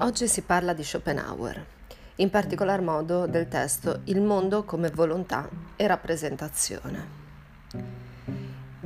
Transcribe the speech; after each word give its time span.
Oggi 0.00 0.28
si 0.28 0.42
parla 0.42 0.74
di 0.74 0.84
Schopenhauer, 0.84 1.66
in 2.16 2.30
particolar 2.30 2.80
modo 2.80 3.26
del 3.26 3.48
testo 3.48 4.02
Il 4.04 4.20
mondo 4.20 4.62
come 4.62 4.90
volontà 4.90 5.48
e 5.74 5.88
rappresentazione. 5.88 7.06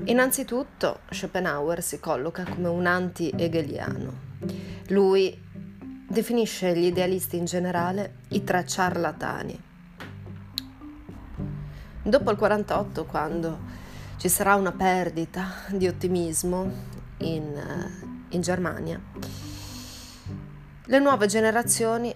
Innanzitutto 0.05 1.01
Schopenhauer 1.11 1.83
si 1.83 2.01
colloca 2.01 2.45
come 2.45 2.69
un 2.69 2.87
anti-hegeliano. 2.87 4.13
Lui 4.89 5.39
definisce 6.09 6.75
gli 6.75 6.87
idealisti 6.87 7.37
in 7.37 7.45
generale 7.45 8.15
i 8.29 8.43
tre 8.43 8.67
ciarlatani. 8.67 9.63
Dopo 12.05 12.31
il 12.31 12.37
48, 12.39 13.05
quando 13.05 13.59
ci 14.17 14.31
sarà 14.31 14.55
una 14.55 14.73
perdita 14.73 15.47
di 15.69 15.87
ottimismo 15.87 16.73
in, 17.19 17.63
in 18.31 18.41
Germania, 18.41 19.12
le 20.93 20.99
nuove 20.99 21.27
generazioni 21.27 22.15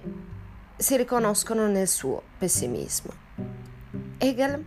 si 0.76 0.98
riconoscono 0.98 1.66
nel 1.66 1.88
suo 1.88 2.22
pessimismo. 2.36 3.10
Hegel 4.18 4.62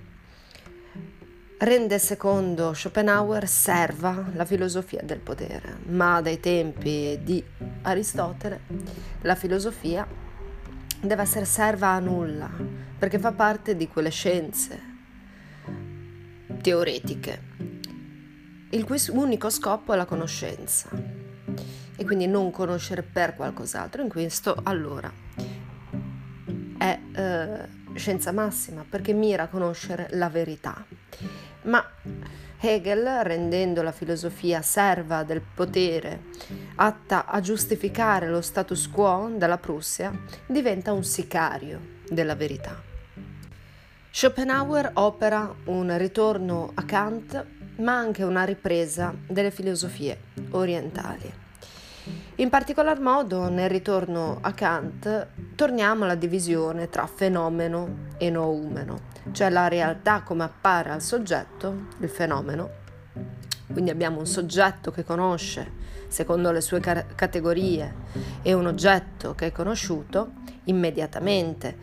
rende 1.60 2.00
secondo 2.00 2.74
Schopenhauer 2.74 3.48
serva 3.48 4.32
la 4.34 4.46
filosofia 4.46 5.02
del 5.04 5.20
potere, 5.20 5.78
ma 5.90 6.22
dai 6.22 6.40
tempi 6.40 7.20
di 7.22 7.44
Aristotele 7.84 8.62
la 9.22 9.36
filosofia 9.36 10.08
deve 11.00 11.22
essere 11.22 11.46
serva 11.46 11.90
a 11.90 12.00
nulla, 12.00 12.50
perché 12.98 13.20
fa 13.20 13.32
parte 13.32 13.76
di 13.76 13.88
quelle 13.88 14.10
scienze 14.10 14.82
teoretiche, 16.64 17.42
il 18.72 18.84
cui 18.86 19.00
unico 19.10 19.52
scopo 19.52 19.94
è 19.94 19.96
la 19.96 20.06
conoscenza 20.06 21.19
e 22.00 22.06
quindi 22.06 22.28
non 22.28 22.50
conoscere 22.50 23.04
per 23.04 23.36
qualcos'altro. 23.36 24.02
In 24.02 24.08
questo 24.08 24.58
allora 24.64 25.12
è 26.78 26.98
eh, 27.14 27.68
scienza 27.96 28.32
massima 28.32 28.86
perché 28.90 29.12
mira 29.12 29.44
a 29.44 29.48
conoscere 29.48 30.08
la 30.12 30.30
verità. 30.30 30.82
Ma 31.64 31.86
Hegel, 32.58 33.20
rendendo 33.24 33.82
la 33.82 33.92
filosofia 33.92 34.62
serva 34.62 35.24
del 35.24 35.42
potere, 35.42 36.28
atta 36.76 37.26
a 37.26 37.42
giustificare 37.42 38.30
lo 38.30 38.40
status 38.40 38.90
quo 38.90 39.30
della 39.36 39.58
Prussia, 39.58 40.18
diventa 40.46 40.94
un 40.94 41.04
sicario 41.04 41.98
della 42.08 42.36
verità. 42.36 42.82
Schopenhauer 44.10 44.92
opera 44.94 45.54
un 45.66 45.98
ritorno 45.98 46.72
a 46.76 46.84
Kant, 46.84 47.46
ma 47.78 47.98
anche 47.98 48.24
una 48.24 48.46
ripresa 48.46 49.14
delle 49.28 49.52
filosofie 49.52 50.18
orientali. 50.52 51.48
In 52.40 52.48
particolar 52.48 53.02
modo 53.02 53.50
nel 53.50 53.70
ritorno 53.70 54.38
a 54.40 54.54
Kant 54.54 55.28
torniamo 55.56 56.06
alla 56.06 56.16
divisione 56.16 56.88
tra 56.88 57.06
fenomeno 57.06 58.08
e 58.18 58.30
noumeno, 58.30 59.02
cioè 59.32 59.50
la 59.50 59.68
realtà 59.68 60.22
come 60.22 60.46
appare 60.46 60.90
al 60.90 61.02
soggetto, 61.02 61.88
il 62.00 62.08
fenomeno. 62.08 62.70
Quindi 63.70 63.92
abbiamo 63.92 64.20
un 64.20 64.26
soggetto 64.26 64.90
che 64.90 65.04
conosce 65.04 65.70
secondo 66.08 66.52
le 66.52 66.62
sue 66.62 66.80
car- 66.80 67.14
categorie 67.14 67.94
e 68.42 68.54
un 68.54 68.68
oggetto 68.68 69.36
che 69.36 69.48
è 69.48 69.52
conosciuto 69.52 70.36
immediatamente, 70.64 71.78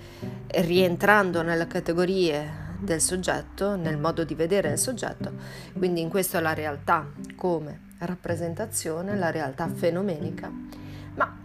rientrando 0.47 1.43
nelle 1.43 1.67
categorie 1.67 2.79
del 2.81 3.03
soggetto, 3.03 3.77
nel 3.77 3.99
modo 3.99 4.25
di 4.25 4.35
vedere 4.35 4.71
il 4.71 4.79
soggetto, 4.79 5.35
quindi 5.77 6.01
in 6.01 6.09
questo 6.09 6.39
è 6.39 6.41
la 6.41 6.55
realtà 6.55 7.07
come 7.37 7.86
rappresentazione, 7.99 9.17
la 9.17 9.31
realtà 9.31 9.69
fenomenica, 9.69 10.51
ma 11.15 11.37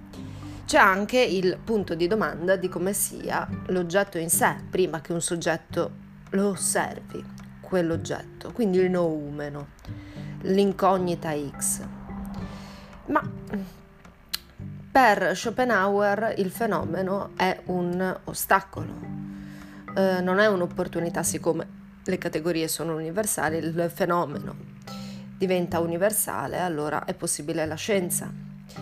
c'è 0.65 0.77
anche 0.77 1.19
il 1.19 1.57
punto 1.63 1.95
di 1.95 2.07
domanda 2.07 2.55
di 2.55 2.67
come 2.69 2.93
sia 2.93 3.47
l'oggetto 3.67 4.17
in 4.17 4.29
sé, 4.29 4.55
prima 4.69 5.01
che 5.01 5.13
un 5.13 5.21
soggetto 5.21 5.91
lo 6.31 6.49
osservi, 6.49 7.23
quell'oggetto, 7.61 8.51
quindi 8.51 8.79
il 8.79 8.89
noumeno, 8.89 9.69
l'incognita 10.41 11.31
X. 11.57 11.85
Ma 13.07 13.21
per 14.91 15.35
Schopenhauer 15.35 16.33
il 16.37 16.51
fenomeno 16.51 17.31
è 17.35 17.61
un 17.65 18.19
ostacolo, 18.25 18.93
eh, 19.95 20.21
non 20.21 20.39
è 20.39 20.47
un'opportunità, 20.47 21.23
siccome 21.23 21.79
le 22.03 22.17
categorie 22.17 22.67
sono 22.67 22.95
universali, 22.95 23.57
il 23.57 23.91
fenomeno 23.93 24.70
diventa 25.41 25.79
universale, 25.79 26.59
allora 26.59 27.03
è 27.03 27.15
possibile 27.15 27.65
la 27.65 27.73
scienza, 27.73 28.31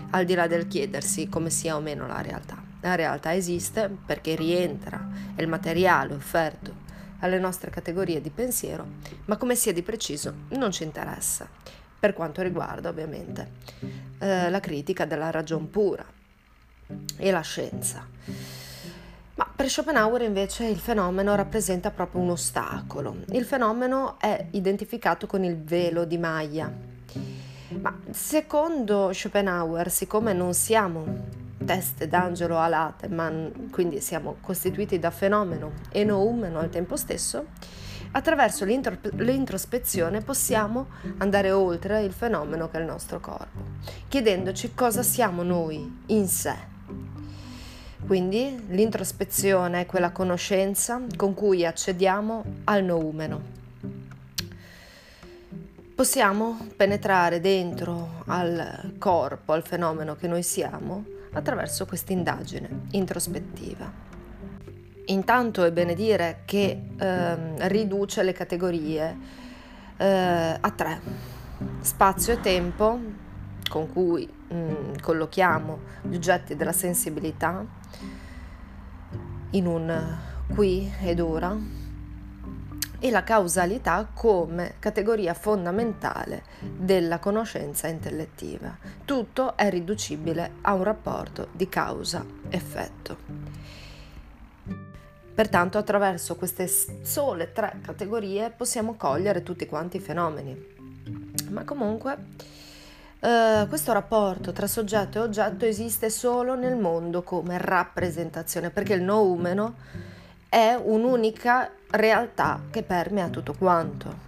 al 0.09 0.25
di 0.25 0.33
là 0.33 0.45
del 0.45 0.67
chiedersi 0.67 1.29
come 1.29 1.49
sia 1.49 1.77
o 1.77 1.79
meno 1.79 2.05
la 2.05 2.19
realtà. 2.19 2.61
La 2.81 2.95
realtà 2.95 3.33
esiste 3.33 3.89
perché 4.05 4.35
rientra, 4.35 5.07
è 5.35 5.41
il 5.41 5.47
materiale 5.47 6.13
offerto 6.13 6.87
alle 7.19 7.39
nostre 7.39 7.71
categorie 7.71 8.19
di 8.19 8.29
pensiero, 8.29 8.85
ma 9.23 9.37
come 9.37 9.55
sia 9.55 9.71
di 9.71 9.83
preciso 9.83 10.33
non 10.49 10.73
ci 10.73 10.83
interessa, 10.83 11.47
per 11.97 12.11
quanto 12.11 12.41
riguarda 12.41 12.89
ovviamente 12.89 13.51
eh, 14.19 14.49
la 14.49 14.59
critica 14.59 15.05
della 15.05 15.31
ragion 15.31 15.69
pura 15.69 16.03
e 17.15 17.31
la 17.31 17.39
scienza. 17.39 18.05
Ma 19.39 19.49
per 19.55 19.69
Schopenhauer 19.69 20.23
invece 20.23 20.65
il 20.65 20.79
fenomeno 20.79 21.33
rappresenta 21.33 21.91
proprio 21.91 22.19
un 22.19 22.31
ostacolo. 22.31 23.19
Il 23.29 23.45
fenomeno 23.45 24.19
è 24.19 24.47
identificato 24.51 25.27
con 25.27 25.45
il 25.45 25.55
velo 25.63 26.03
di 26.03 26.17
Maya. 26.17 26.69
Ma 27.79 27.97
secondo 28.09 29.13
Schopenhauer, 29.13 29.89
siccome 29.89 30.33
non 30.33 30.53
siamo 30.53 31.05
teste 31.63 32.09
d'angelo 32.09 32.57
alate, 32.57 33.07
ma 33.07 33.31
quindi 33.71 34.01
siamo 34.01 34.35
costituiti 34.41 34.99
da 34.99 35.09
fenomeno 35.09 35.71
e 35.89 36.03
noumeno 36.03 36.59
al 36.59 36.69
tempo 36.69 36.97
stesso, 36.97 37.45
attraverso 38.11 38.65
l'introspezione 38.65 40.19
possiamo 40.19 40.87
andare 41.19 41.51
oltre 41.51 42.03
il 42.03 42.11
fenomeno 42.11 42.69
che 42.69 42.77
è 42.77 42.81
il 42.81 42.87
nostro 42.87 43.21
corpo, 43.21 43.61
chiedendoci 44.09 44.73
cosa 44.73 45.01
siamo 45.01 45.43
noi 45.43 46.01
in 46.07 46.27
sé 46.27 46.77
quindi 48.09 48.65
l'introspezione 48.69 49.81
è 49.81 49.85
quella 49.85 50.09
conoscenza 50.09 50.99
con 51.15 51.35
cui 51.35 51.63
accediamo 51.63 52.43
al 52.63 52.83
noumeno. 52.83 53.39
Possiamo 55.93 56.57
penetrare 56.75 57.39
dentro 57.39 58.23
al 58.25 58.95
corpo, 58.97 59.53
al 59.53 59.61
fenomeno 59.63 60.15
che 60.15 60.27
noi 60.27 60.41
siamo, 60.41 61.05
attraverso 61.33 61.85
questa 61.85 62.11
indagine 62.11 62.85
introspettiva. 62.93 63.91
Intanto 65.05 65.63
è 65.63 65.71
bene 65.71 65.93
dire 65.93 66.41
che 66.45 66.81
eh, 66.97 67.67
riduce 67.67 68.23
le 68.23 68.33
categorie 68.33 69.17
eh, 69.97 70.57
a 70.59 70.71
tre, 70.71 70.99
spazio 71.81 72.33
e 72.33 72.39
tempo, 72.39 72.99
con 73.69 73.93
cui 73.93 74.27
mh, 74.47 74.55
mm, 74.55 74.93
collochiamo 74.99 75.79
gli 76.01 76.15
oggetti 76.15 76.55
della 76.55 76.71
sensibilità 76.71 77.77
in 79.51 79.65
un 79.65 80.17
qui 80.53 80.91
ed 81.01 81.19
ora 81.19 81.57
e 83.01 83.11
la 83.11 83.23
causalità 83.23 84.09
come 84.13 84.75
categoria 84.79 85.33
fondamentale 85.33 86.43
della 86.59 87.19
conoscenza 87.19 87.87
intellettiva. 87.87 88.77
Tutto 89.05 89.55
è 89.55 89.69
riducibile 89.69 90.51
a 90.61 90.73
un 90.73 90.83
rapporto 90.83 91.47
di 91.53 91.69
causa-effetto. 91.69 93.17
Pertanto 95.33 95.77
attraverso 95.77 96.35
queste 96.35 96.67
sole 96.67 97.53
tre 97.53 97.79
categorie 97.81 98.49
possiamo 98.49 98.95
cogliere 98.95 99.41
tutti 99.41 99.65
quanti 99.65 99.97
i 99.97 100.01
fenomeni. 100.01 100.75
Ma 101.51 101.63
comunque 101.63 102.17
Uh, 103.19 103.67
questo 103.67 103.91
rapporto 103.91 104.53
tra 104.53 104.65
soggetto 104.65 105.17
e 105.17 105.21
oggetto 105.21 105.65
esiste 105.65 106.09
solo 106.09 106.55
nel 106.55 106.77
mondo 106.77 107.21
come 107.21 107.57
rappresentazione, 107.57 108.69
perché 108.69 108.93
il 108.93 109.01
noumeno 109.01 109.75
è 110.47 110.73
un'unica 110.81 111.69
realtà 111.91 112.61
che 112.71 112.81
permea 112.81 113.27
tutto 113.27 113.53
quanto. 113.53 114.27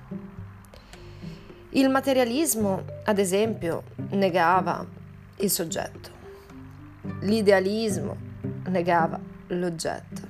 Il 1.70 1.90
materialismo, 1.90 2.84
ad 3.06 3.18
esempio, 3.18 3.84
negava 4.10 4.86
il 5.38 5.50
soggetto, 5.50 6.10
l'idealismo 7.22 8.18
negava 8.66 9.18
l'oggetto 9.48 10.22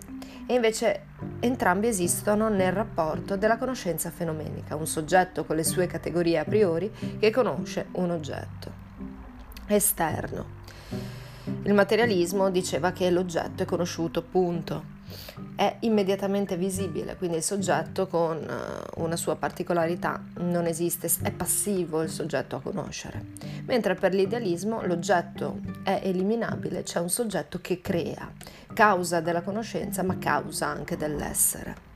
e 0.45 0.53
invece 0.53 1.05
entrambi 1.41 1.87
esistono 1.87 2.47
nel 2.49 2.71
rapporto 2.71 3.35
della 3.35 3.57
conoscenza 3.57 4.09
fenomenica, 4.11 4.75
un 4.75 4.87
soggetto 4.87 5.43
con 5.43 5.55
le 5.55 5.63
sue 5.63 5.87
categorie 5.87 6.37
a 6.37 6.45
priori 6.45 6.89
che 7.19 7.31
conosce 7.31 7.87
un 7.93 8.11
oggetto 8.11 8.71
esterno. 9.67 10.59
Il 11.63 11.73
materialismo 11.73 12.49
diceva 12.49 12.91
che 12.91 13.09
l'oggetto 13.09 13.63
è 13.63 13.65
conosciuto, 13.65 14.21
punto. 14.21 14.99
È 15.55 15.77
immediatamente 15.81 16.57
visibile, 16.57 17.15
quindi 17.15 17.37
il 17.37 17.43
soggetto 17.43 18.07
con 18.07 18.37
eh, 18.37 18.89
una 18.95 19.15
sua 19.15 19.35
particolarità 19.35 20.21
non 20.37 20.65
esiste, 20.65 21.09
è 21.21 21.31
passivo 21.31 22.01
il 22.01 22.09
soggetto 22.09 22.55
a 22.55 22.61
conoscere. 22.61 23.25
Mentre 23.65 23.95
per 23.95 24.13
l'idealismo 24.13 24.85
l'oggetto 24.85 25.59
è 25.83 26.01
eliminabile, 26.03 26.83
c'è 26.83 26.99
un 26.99 27.09
soggetto 27.09 27.59
che 27.61 27.81
crea, 27.81 28.31
causa 28.73 29.19
della 29.19 29.41
conoscenza 29.41 30.03
ma 30.03 30.17
causa 30.17 30.67
anche 30.67 30.97
dell'essere. 30.97 31.89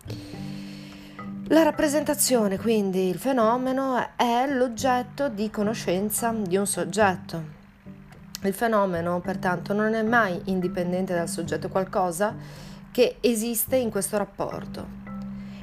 La 1.49 1.61
rappresentazione, 1.61 2.57
quindi 2.57 3.07
il 3.07 3.19
fenomeno, 3.19 4.15
è 4.15 4.47
l'oggetto 4.51 5.29
di 5.29 5.51
conoscenza 5.51 6.33
di 6.35 6.57
un 6.57 6.65
soggetto. 6.65 7.43
Il 8.41 8.53
fenomeno, 8.53 9.19
pertanto, 9.19 9.73
non 9.73 9.93
è 9.93 10.01
mai 10.01 10.41
indipendente 10.45 11.13
dal 11.13 11.29
soggetto, 11.29 11.69
qualcosa 11.69 12.35
che 12.95 13.17
esiste 13.19 13.75
in 13.75 13.89
questo 13.89 14.17
rapporto 14.17 14.87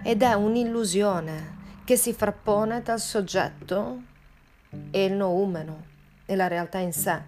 ed 0.02 0.20
è 0.20 0.34
un'illusione 0.34 1.80
che 1.82 1.96
si 1.96 2.12
frappone 2.12 2.82
tra 2.82 2.92
il 2.92 3.00
soggetto 3.00 4.02
e 4.90 5.04
il 5.06 5.14
noumeno 5.14 5.82
e 6.26 6.36
la 6.36 6.46
realtà 6.46 6.76
in 6.76 6.92
sé. 6.92 7.18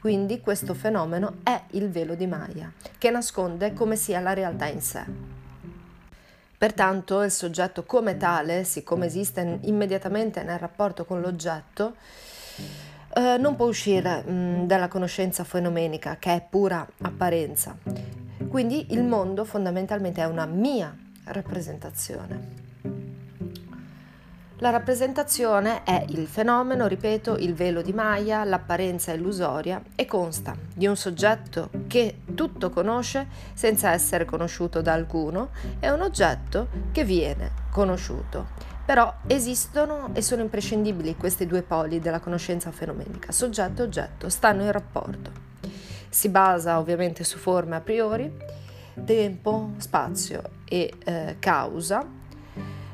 Quindi 0.00 0.40
questo 0.40 0.74
fenomeno 0.74 1.36
è 1.44 1.62
il 1.70 1.90
velo 1.90 2.16
di 2.16 2.26
Maya, 2.26 2.72
che 2.98 3.10
nasconde 3.10 3.72
come 3.72 3.94
sia 3.94 4.18
la 4.18 4.32
realtà 4.32 4.66
in 4.66 4.80
sé. 4.80 5.04
Pertanto 6.58 7.22
il 7.22 7.30
soggetto 7.30 7.84
come 7.84 8.16
tale, 8.16 8.64
siccome 8.64 9.06
esiste 9.06 9.60
immediatamente 9.60 10.42
nel 10.42 10.58
rapporto 10.58 11.04
con 11.04 11.20
l'oggetto, 11.20 11.94
eh, 13.14 13.36
non 13.38 13.54
può 13.54 13.66
uscire 13.66 14.22
mh, 14.22 14.32
mm, 14.32 14.64
dalla 14.64 14.88
conoscenza 14.88 15.44
fenomenica, 15.44 16.16
che 16.18 16.34
è 16.34 16.44
pura 16.50 16.84
apparenza. 17.02 18.21
Quindi 18.52 18.92
il 18.92 19.02
mondo 19.02 19.46
fondamentalmente 19.46 20.20
è 20.20 20.26
una 20.26 20.44
mia 20.44 20.94
rappresentazione. 21.24 22.60
La 24.58 24.68
rappresentazione 24.68 25.84
è 25.84 26.04
il 26.10 26.26
fenomeno, 26.26 26.86
ripeto, 26.86 27.38
il 27.38 27.54
velo 27.54 27.80
di 27.80 27.94
Maya, 27.94 28.44
l'apparenza 28.44 29.14
illusoria 29.14 29.82
e 29.96 30.04
consta 30.04 30.54
di 30.74 30.86
un 30.86 30.98
soggetto 30.98 31.70
che 31.86 32.18
tutto 32.34 32.68
conosce 32.68 33.26
senza 33.54 33.90
essere 33.92 34.26
conosciuto 34.26 34.82
da 34.82 34.92
alcuno 34.92 35.48
e 35.80 35.90
un 35.90 36.02
oggetto 36.02 36.68
che 36.92 37.04
viene 37.04 37.52
conosciuto. 37.70 38.48
Però 38.84 39.14
esistono 39.28 40.10
e 40.12 40.20
sono 40.20 40.42
imprescindibili 40.42 41.16
questi 41.16 41.46
due 41.46 41.62
poli 41.62 42.00
della 42.00 42.20
conoscenza 42.20 42.70
fenomenica, 42.70 43.32
soggetto 43.32 43.80
e 43.80 43.86
oggetto, 43.86 44.28
stanno 44.28 44.64
in 44.64 44.72
rapporto. 44.72 45.51
Si 46.12 46.28
basa 46.28 46.78
ovviamente 46.78 47.24
su 47.24 47.38
forme 47.38 47.76
a 47.76 47.80
priori, 47.80 48.30
tempo, 49.02 49.70
spazio 49.78 50.42
e 50.68 50.92
eh, 51.04 51.36
causa 51.38 52.06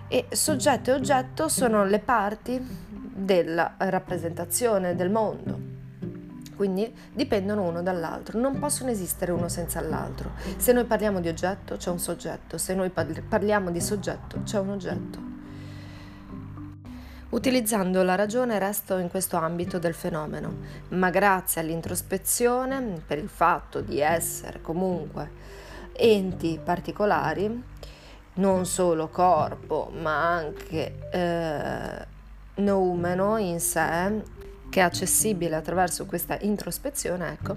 e 0.07 0.27
soggetto 0.31 0.91
e 0.91 0.95
oggetto 0.95 1.49
sono 1.49 1.85
le 1.85 1.99
parti 1.99 2.65
della 2.65 3.75
rappresentazione 3.79 4.95
del 4.95 5.11
mondo. 5.11 5.59
Quindi 6.55 6.95
dipendono 7.13 7.65
uno 7.65 7.83
dall'altro, 7.83 8.39
non 8.39 8.61
possono 8.61 8.91
esistere 8.91 9.33
uno 9.33 9.49
senza 9.49 9.81
l'altro. 9.81 10.31
Se 10.57 10.73
noi 10.73 10.85
parliamo 10.85 11.19
di 11.19 11.27
oggetto 11.27 11.77
c'è 11.77 11.91
un 11.91 11.99
soggetto, 11.99 12.57
se 12.57 12.73
noi 12.73 12.91
parliamo 12.91 13.73
di 13.73 13.81
soggetto 13.81 14.43
c'è 14.45 14.61
un 14.61 14.69
oggetto. 14.69 15.38
Utilizzando 17.31 18.03
la 18.03 18.15
ragione 18.15 18.59
resto 18.59 18.97
in 18.97 19.11
questo 19.11 19.37
ambito 19.37 19.79
del 19.79 19.93
fenomeno, 19.93 20.57
ma 20.91 21.11
grazie 21.11 21.61
all'introspezione, 21.61 23.03
per 23.07 23.19
il 23.19 23.29
fatto 23.29 23.83
di 23.83 24.01
essere 24.01 24.63
comunque 24.63 25.31
enti 25.93 26.59
particolari, 26.63 27.63
non 28.35 28.65
solo 28.65 29.09
corpo, 29.09 29.93
ma 30.01 30.33
anche 30.33 31.01
eh, 31.11 32.07
noumeno 32.55 33.37
in 33.37 33.61
sé, 33.61 34.23
che 34.71 34.81
è 34.81 34.85
accessibile 34.85 35.57
attraverso 35.57 36.07
questa 36.07 36.39
introspezione, 36.41 37.33
ecco. 37.33 37.57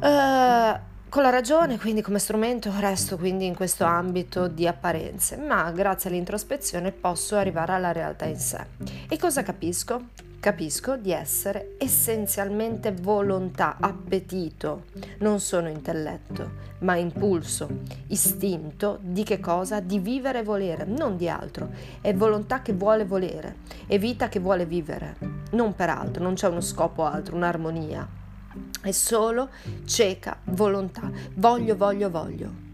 Eh, 0.00 0.89
con 1.10 1.22
la 1.22 1.30
ragione, 1.30 1.76
quindi 1.76 2.02
come 2.02 2.20
strumento, 2.20 2.72
resto 2.78 3.18
quindi 3.18 3.44
in 3.44 3.56
questo 3.56 3.82
ambito 3.82 4.46
di 4.46 4.68
apparenze, 4.68 5.36
ma 5.36 5.68
grazie 5.72 6.08
all'introspezione 6.08 6.92
posso 6.92 7.34
arrivare 7.34 7.72
alla 7.72 7.90
realtà 7.90 8.26
in 8.26 8.38
sé. 8.38 8.64
E 9.08 9.18
cosa 9.18 9.42
capisco? 9.42 10.10
Capisco 10.38 10.96
di 10.96 11.10
essere 11.10 11.74
essenzialmente 11.78 12.92
volontà, 12.92 13.76
appetito, 13.80 14.84
non 15.18 15.40
sono 15.40 15.68
intelletto, 15.68 16.52
ma 16.78 16.94
impulso, 16.94 17.68
istinto 18.06 18.98
di 19.02 19.24
che 19.24 19.40
cosa? 19.40 19.80
Di 19.80 19.98
vivere 19.98 20.38
e 20.38 20.44
volere, 20.44 20.84
non 20.84 21.16
di 21.16 21.28
altro. 21.28 21.70
È 22.00 22.14
volontà 22.14 22.62
che 22.62 22.72
vuole 22.72 23.04
volere, 23.04 23.56
è 23.88 23.98
vita 23.98 24.28
che 24.28 24.38
vuole 24.38 24.64
vivere, 24.64 25.16
non 25.50 25.74
per 25.74 25.90
altro, 25.90 26.22
non 26.22 26.34
c'è 26.34 26.46
uno 26.46 26.60
scopo 26.60 27.04
altro, 27.04 27.34
un'armonia. 27.34 28.19
È 28.80 28.90
solo 28.90 29.50
cieca 29.84 30.38
volontà, 30.44 31.10
voglio, 31.34 31.76
voglio, 31.76 32.10
voglio. 32.10 32.68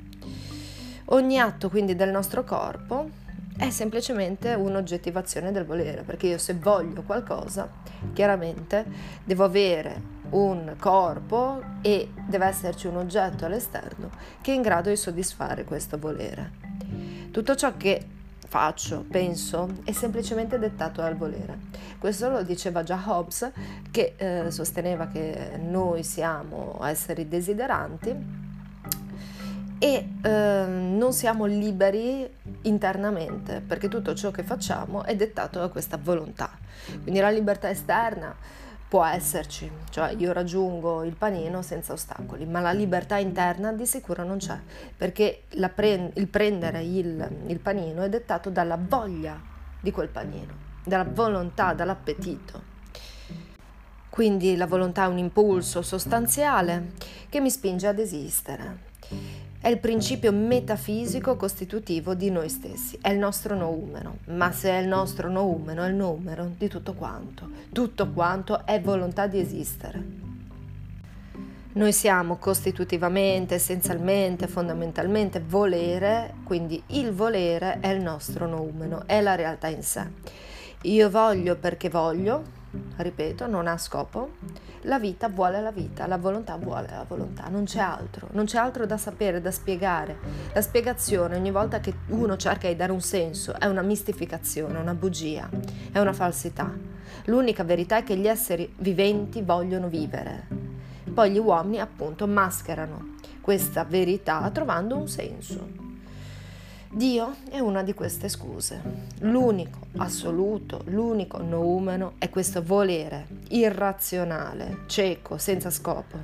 Ogni 1.06 1.38
atto 1.38 1.69
quindi 1.69 1.94
del 1.94 2.11
nostro 2.11 2.44
corpo 2.44 3.08
è 3.56 3.70
semplicemente 3.70 4.55
un'oggettivazione 4.55 5.52
del 5.52 5.64
volere, 5.64 6.02
perché 6.02 6.26
io 6.26 6.38
se 6.38 6.55
voglio 6.55 7.02
qualcosa, 7.02 7.69
chiaramente 8.12 8.84
devo 9.25 9.44
avere 9.44 10.14
un 10.31 10.75
corpo 10.78 11.62
e 11.81 12.11
deve 12.26 12.46
esserci 12.46 12.87
un 12.87 12.96
oggetto 12.96 13.44
all'esterno 13.46 14.11
che 14.40 14.52
è 14.52 14.55
in 14.55 14.62
grado 14.62 14.90
di 14.90 14.96
soddisfare 14.96 15.64
questo 15.64 15.99
volere. 15.99 16.52
Tutto 17.31 17.55
ciò 17.55 17.76
che 17.76 18.05
faccio, 18.47 19.05
penso, 19.09 19.69
è 19.85 19.93
semplicemente 19.93 20.59
dettato 20.59 21.01
dal 21.01 21.17
volere. 21.17 21.59
Questo 21.99 22.29
lo 22.29 22.43
diceva 22.43 22.83
già 22.83 23.03
Hobbes, 23.05 23.51
che 23.91 24.15
eh, 24.17 24.51
sosteneva 24.51 25.09
che 25.09 25.59
noi 25.61 26.03
siamo 26.03 26.79
esseri 26.85 27.29
desideranti 27.29 28.45
e 29.79 30.09
eh, 30.23 30.65
non 30.67 31.13
siamo 31.13 31.45
liberi 31.45 32.29
internamente 32.63 33.61
perché 33.61 33.89
tutto 33.89 34.15
ciò 34.15 34.31
che 34.31 34.43
facciamo 34.43 35.05
è 35.05 35.15
dettato 35.15 35.59
da 35.59 35.69
questa 35.69 35.99
volontà. 36.01 36.51
Quindi 37.03 37.21
la 37.21 37.31
libertà 37.31 37.69
esterna 37.69 38.35
può 38.88 39.05
esserci, 39.05 39.71
cioè 39.91 40.15
io 40.17 40.33
raggiungo 40.33 41.03
il 41.03 41.17
panino 41.17 41.62
senza 41.62 41.93
ostacoli, 41.93 42.47
ma 42.47 42.61
la 42.61 42.73
libertà 42.73 43.17
interna 43.17 43.73
di 43.73 43.85
sicuro 43.85 44.23
non 44.25 44.38
c'è 44.38 44.59
perché 44.97 45.43
pre- 45.75 46.12
il 46.15 46.29
prendere 46.29 46.83
il, 46.83 47.29
il 47.47 47.59
panino 47.59 48.03
è 48.03 48.09
dettato 48.09 48.49
dalla 48.50 48.79
voglia 48.81 49.41
di 49.81 49.91
quel 49.91 50.09
panino, 50.09 50.55
dalla 50.85 51.05
volontà, 51.05 51.73
dall'appetito. 51.73 52.75
Quindi 54.09 54.57
la 54.57 54.66
volontà 54.66 55.05
è 55.05 55.09
un 55.09 55.19
impulso 55.19 55.83
sostanziale 55.83 56.93
che 57.28 57.40
mi 57.40 57.50
spinge 57.50 57.87
ad 57.87 57.99
esistere 57.99 58.85
è 59.66 59.70
il 59.70 59.78
principio 59.78 60.30
metafisico 60.30 61.35
costitutivo 61.35 62.14
di 62.14 62.30
noi 62.30 62.49
stessi, 62.49 62.96
è 63.02 63.08
il 63.08 63.18
nostro 63.18 63.56
noumeno, 63.56 64.18
ma 64.26 64.52
se 64.52 64.70
è 64.70 64.78
il 64.78 64.87
nostro 64.87 65.28
noumeno 65.28 65.82
è 65.82 65.88
il 65.88 65.94
numero 65.96 66.52
di 66.56 66.68
tutto 66.68 66.94
quanto, 66.94 67.49
tutto 67.73 68.08
quanto 68.12 68.64
è 68.64 68.80
volontà 68.80 69.26
di 69.26 69.40
esistere. 69.40 70.04
Noi 71.73 71.92
siamo 71.92 72.37
costitutivamente, 72.37 73.56
essenzialmente, 73.56 74.46
fondamentalmente 74.46 75.42
volere, 75.44 76.35
quindi 76.44 76.80
il 76.90 77.11
volere 77.11 77.80
è 77.80 77.88
il 77.88 78.00
nostro 78.00 78.46
noumeno, 78.46 79.02
è 79.06 79.20
la 79.20 79.35
realtà 79.35 79.66
in 79.66 79.82
sé. 79.82 80.06
Io 80.82 81.11
voglio 81.11 81.56
perché 81.56 81.88
voglio, 81.88 82.44
ripeto, 82.96 83.46
non 83.46 83.66
ha 83.66 83.78
scopo. 83.78 84.30
La 84.82 84.99
vita 84.99 85.28
vuole 85.28 85.61
la 85.61 85.73
vita, 85.73 86.06
la 86.06 86.16
volontà 86.16 86.56
vuole 86.56 86.88
la 86.90 87.04
volontà, 87.06 87.49
non 87.49 87.64
c'è 87.64 87.80
altro, 87.80 88.28
non 88.32 88.44
c'è 88.44 88.58
altro 88.58 88.87
da 88.87 88.96
sapere, 88.96 89.40
da 89.40 89.50
spiegare. 89.50 90.16
La 90.52 90.61
spiegazione 90.61 91.37
ogni 91.37 91.50
volta 91.50 91.80
che 91.80 91.92
uno 92.08 92.37
cerca 92.37 92.68
di 92.68 92.76
dare 92.76 92.92
un 92.92 93.00
senso 93.00 93.58
è 93.58 93.66
una 93.66 93.82
mistificazione, 93.82 94.78
una 94.78 94.94
bugia, 94.94 95.49
è 95.90 95.99
una 95.99 96.12
falsità. 96.12 96.73
L'unica 97.25 97.64
verità 97.64 97.96
è 97.96 98.04
che 98.04 98.16
gli 98.16 98.28
esseri 98.28 98.73
viventi 98.78 99.42
vogliono 99.42 99.88
vivere. 99.88 100.46
Poi 101.12 101.32
gli 101.32 101.38
uomini 101.38 101.80
appunto 101.80 102.26
mascherano 102.26 103.14
questa 103.40 103.85
verità 103.85 104.49
trovando 104.50 104.96
un 104.96 105.08
senso. 105.08 105.86
Dio 106.97 107.37
è 107.50 107.59
una 107.59 107.83
di 107.83 107.93
queste 107.93 108.26
scuse. 108.26 108.81
L'unico 109.19 109.81
assoluto, 109.99 110.81
l'unico 110.87 111.43
noumeno 111.43 112.15
è 112.17 112.31
questo 112.31 112.62
volere 112.62 113.26
irrazionale, 113.49 114.85
cieco, 114.87 115.37
senza 115.37 115.69
scopo. 115.69 116.17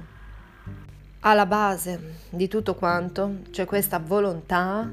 Alla 1.21 1.45
base 1.45 2.15
di 2.31 2.49
tutto 2.49 2.75
quanto 2.75 3.41
c'è 3.51 3.67
questa 3.67 3.99
volontà 3.99 4.91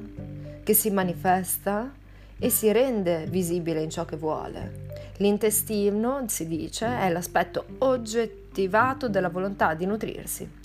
che 0.63 0.73
si 0.73 0.89
manifesta 0.89 1.89
e 2.37 2.49
si 2.49 2.69
rende 2.73 3.27
visibile 3.27 3.81
in 3.81 3.89
ciò 3.89 4.03
che 4.03 4.17
vuole. 4.17 4.87
L'intestino, 5.19 6.25
si 6.27 6.45
dice, 6.45 6.87
è 6.87 7.09
l'aspetto 7.09 7.65
oggettivato 7.77 9.07
della 9.07 9.29
volontà 9.29 9.75
di 9.75 9.85
nutrirsi. 9.85 10.58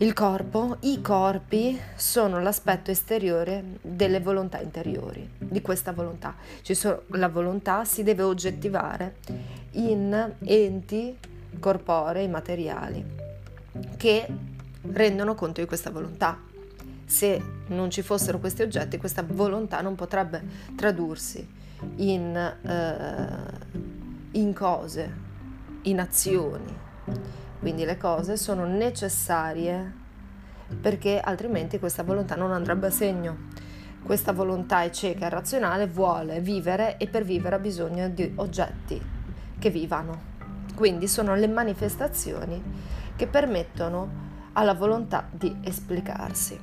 Il 0.00 0.12
corpo, 0.12 0.76
i 0.80 1.00
corpi 1.00 1.76
sono 1.96 2.40
l'aspetto 2.40 2.92
esteriore 2.92 3.64
delle 3.82 4.20
volontà 4.20 4.60
interiori, 4.60 5.28
di 5.36 5.60
questa 5.60 5.92
volontà. 5.92 6.36
Sono, 6.62 7.02
la 7.08 7.28
volontà 7.28 7.84
si 7.84 8.04
deve 8.04 8.22
oggettivare 8.22 9.16
in 9.72 10.34
enti 10.44 11.18
corporei, 11.58 12.28
materiali, 12.28 13.04
che 13.96 14.28
rendono 14.82 15.34
conto 15.34 15.60
di 15.60 15.66
questa 15.66 15.90
volontà. 15.90 16.38
Se 17.04 17.42
non 17.66 17.90
ci 17.90 18.02
fossero 18.02 18.38
questi 18.38 18.62
oggetti, 18.62 18.98
questa 18.98 19.24
volontà 19.26 19.80
non 19.80 19.96
potrebbe 19.96 20.40
tradursi 20.76 21.44
in, 21.96 22.36
eh, 22.36 24.38
in 24.38 24.52
cose, 24.52 25.12
in 25.82 25.98
azioni 25.98 26.86
quindi 27.58 27.84
le 27.84 27.96
cose 27.96 28.36
sono 28.36 28.64
necessarie 28.64 30.06
perché 30.80 31.18
altrimenti 31.18 31.78
questa 31.78 32.02
volontà 32.02 32.36
non 32.36 32.52
andrebbe 32.52 32.88
a 32.88 32.90
segno. 32.90 33.36
Questa 34.02 34.32
volontà 34.32 34.82
è 34.82 34.90
cieca 34.90 35.26
e 35.26 35.28
razionale, 35.28 35.86
vuole 35.86 36.40
vivere 36.40 36.96
e 36.98 37.08
per 37.08 37.24
vivere 37.24 37.56
ha 37.56 37.58
bisogno 37.58 38.08
di 38.08 38.32
oggetti 38.36 39.00
che 39.58 39.70
vivano. 39.70 40.36
Quindi 40.74 41.08
sono 41.08 41.34
le 41.34 41.48
manifestazioni 41.48 42.62
che 43.16 43.26
permettono 43.26 44.26
alla 44.52 44.74
volontà 44.74 45.26
di 45.30 45.56
esplicarsi. 45.64 46.58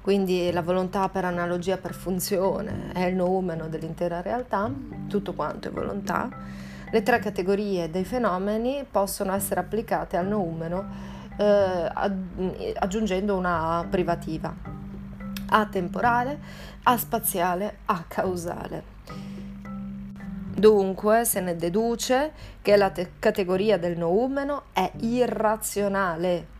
Quindi 0.00 0.50
la 0.50 0.62
volontà 0.62 1.10
per 1.10 1.26
analogia, 1.26 1.76
per 1.76 1.92
funzione, 1.92 2.92
è 2.92 3.04
il 3.04 3.14
noumeno 3.14 3.68
dell'intera 3.68 4.22
realtà, 4.22 4.72
tutto 5.06 5.34
quanto 5.34 5.68
è 5.68 5.70
volontà 5.70 6.28
le 6.90 7.02
tre 7.02 7.18
categorie 7.18 7.90
dei 7.90 8.04
fenomeni 8.04 8.84
possono 8.90 9.32
essere 9.32 9.60
applicate 9.60 10.16
al 10.16 10.26
noumeno 10.26 11.18
eh, 11.36 11.90
aggiungendo 12.74 13.36
una 13.36 13.86
privativa, 13.88 14.54
A 15.48 15.66
temporale, 15.66 16.38
A 16.82 16.96
spaziale, 16.98 17.78
A 17.86 18.04
causale. 18.06 18.98
Dunque 20.60 21.24
se 21.24 21.40
ne 21.40 21.56
deduce 21.56 22.32
che 22.60 22.76
la 22.76 22.90
te- 22.90 23.12
categoria 23.18 23.78
del 23.78 23.96
noumeno 23.96 24.64
è 24.72 24.90
irrazionale. 24.98 26.58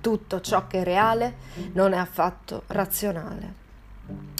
Tutto 0.00 0.40
ciò 0.40 0.66
che 0.66 0.80
è 0.80 0.84
reale 0.84 1.36
non 1.72 1.92
è 1.92 1.96
affatto 1.96 2.64
razionale. 2.66 3.54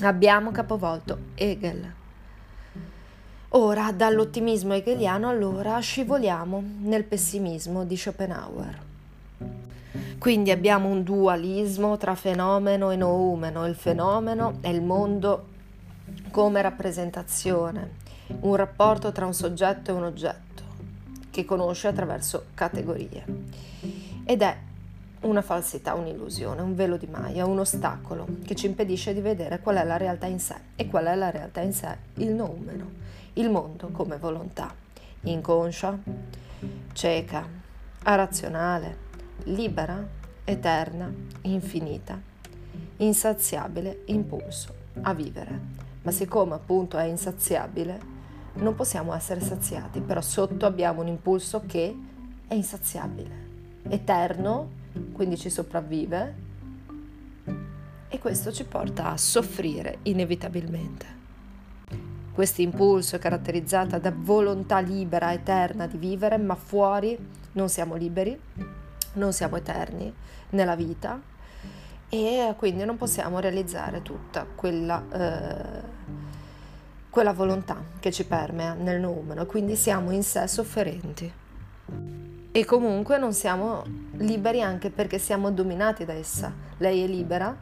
Abbiamo 0.03 0.51
capovolto 0.51 1.19
Hegel. 1.35 1.98
Ora, 3.53 3.93
dall'ottimismo 3.93 4.75
hegeliano, 4.75 5.27
allora 5.27 5.79
scivoliamo 5.79 6.63
nel 6.83 7.05
pessimismo 7.05 7.85
di 7.85 7.97
Schopenhauer. 7.97 8.79
Quindi 10.19 10.51
abbiamo 10.51 10.91
un 10.91 11.03
dualismo 11.03 11.97
tra 11.97 12.15
fenomeno 12.15 12.91
e 12.91 12.97
noumeno. 12.97 13.67
Il 13.67 13.75
fenomeno 13.75 14.59
è 14.61 14.69
il 14.69 14.83
mondo 14.83 15.47
come 16.31 16.61
rappresentazione, 16.61 17.93
un 18.41 18.55
rapporto 18.55 19.13
tra 19.13 19.25
un 19.25 19.33
soggetto 19.33 19.93
e 19.93 19.95
un 19.95 20.05
oggetto 20.05 20.63
che 21.31 21.47
conosce 21.47 21.89
attraverso 21.89 22.49
categorie. 22.53 23.25
Ed 24.25 24.43
è 24.43 24.57
una 25.23 25.41
falsità, 25.41 25.95
un'illusione, 25.95 26.61
un 26.61 26.75
velo 26.75 26.99
di 26.99 27.07
Maya, 27.07 27.47
un 27.47 27.61
ostacolo 27.61 28.27
che 28.45 28.55
ci 28.55 28.67
impedisce 28.67 29.15
di 29.15 29.23
vedere 29.23 29.61
qual 29.61 29.77
è 29.77 29.85
la 29.85 29.97
realtà 29.97 30.27
in 30.27 30.39
sé. 30.39 30.57
E 30.77 30.87
qual 30.87 31.07
è 31.07 31.15
la 31.15 31.31
realtà 31.31 31.63
in 31.63 31.73
sé? 31.73 31.97
Il 32.17 32.35
noumeno 32.35 33.08
il 33.39 33.51
mondo 33.51 33.89
come 33.93 34.19
volontà, 34.19 34.75
inconscia, 35.23 35.97
cieca, 36.93 37.47
arrazionale, 38.03 38.97
libera, 39.45 40.05
eterna, 40.45 41.13
infinita, 41.43 42.21
insaziabile 42.97 44.03
impulso 44.07 44.75
a 45.03 45.15
vivere. 45.15 45.61
Ma 46.03 46.11
siccome 46.11 46.55
appunto 46.55 46.99
è 46.99 47.05
insaziabile, 47.05 48.17
non 48.55 48.75
possiamo 48.75 49.15
essere 49.15 49.41
saziati, 49.41 50.01
però 50.01 50.21
sotto 50.21 50.67
abbiamo 50.67 51.03
un 51.03 51.07
impulso 51.07 51.63
che 51.65 51.97
è 52.49 52.55
insaziabile, 52.55 53.47
eterno, 53.89 54.71
quindi 55.13 55.37
ci 55.37 55.49
sopravvive 55.49 56.47
e 58.09 58.19
questo 58.19 58.51
ci 58.51 58.65
porta 58.65 59.11
a 59.11 59.17
soffrire 59.17 59.99
inevitabilmente. 60.03 61.18
Questo 62.39 62.63
impulso 62.63 63.17
è 63.17 63.19
caratterizzato 63.19 63.99
da 63.99 64.13
volontà 64.15 64.79
libera, 64.79 65.33
eterna 65.33 65.89
di 65.89 65.97
vivere, 65.97 66.39
ma 66.39 66.55
fuori 66.55 67.19
non 67.55 67.69
siamo 67.69 67.97
liberi, 67.97 68.41
non 69.15 69.33
siamo 69.33 69.57
eterni 69.57 70.15
nella 70.51 70.77
vita 70.77 71.21
e 72.09 72.55
quindi 72.57 72.85
non 72.85 72.97
possiamo 72.97 73.41
realizzare 73.41 74.03
tutta 74.03 74.47
quella, 74.55 75.03
eh, 75.13 75.83
quella 77.11 77.33
volontà 77.33 77.83
che 77.99 78.13
ci 78.13 78.25
permea 78.25 78.75
nel 78.75 79.01
numero, 79.01 79.45
quindi 79.45 79.75
siamo 79.75 80.13
in 80.13 80.23
sé 80.23 80.47
sofferenti. 80.47 81.33
E 82.53 82.65
comunque 82.65 83.19
non 83.19 83.33
siamo 83.33 83.83
liberi 84.13 84.63
anche 84.63 84.91
perché 84.91 85.19
siamo 85.19 85.51
dominati 85.51 86.05
da 86.05 86.13
essa. 86.13 86.53
Lei 86.77 87.03
è 87.03 87.07
libera, 87.09 87.53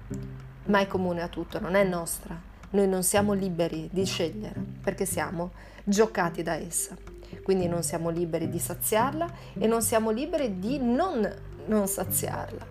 ma 0.67 0.81
è 0.81 0.87
comune 0.87 1.23
a 1.23 1.29
tutto, 1.29 1.61
non 1.61 1.77
è 1.77 1.83
nostra. 1.83 2.56
Noi 2.77 2.89
non 2.89 3.03
siamo 3.03 3.33
liberi 3.33 3.89
di 3.91 4.05
scegliere 4.05 4.63
perché 4.83 5.07
siamo 5.07 5.53
giocati 5.83 6.43
da 6.43 6.57
essa. 6.57 6.95
Quindi 7.43 7.69
non 7.69 7.83
siamo 7.83 8.11
liberi 8.11 8.51
di 8.51 8.59
saziarla 8.59 9.27
e 9.59 9.67
non 9.67 9.81
siamo 9.81 10.11
liberi 10.11 10.59
di 10.59 10.79
non, 10.79 11.27
non 11.69 11.87
saziarla. 11.89 12.67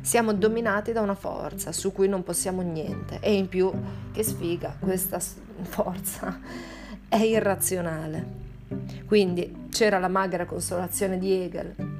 Siamo 0.00 0.32
dominati 0.32 0.90
da 0.90 1.00
una 1.00 1.14
forza 1.14 1.70
su 1.70 1.92
cui 1.92 2.08
non 2.08 2.24
possiamo 2.24 2.60
niente 2.62 3.20
e 3.20 3.34
in 3.34 3.48
più, 3.48 3.70
che 4.12 4.24
sfiga, 4.24 4.76
questa 4.80 5.20
forza 5.62 6.40
è 7.08 7.18
irrazionale. 7.18 8.26
Quindi 9.06 9.68
c'era 9.70 10.00
la 10.00 10.08
magra 10.08 10.44
consolazione 10.44 11.18
di 11.18 11.30
Hegel 11.30 11.93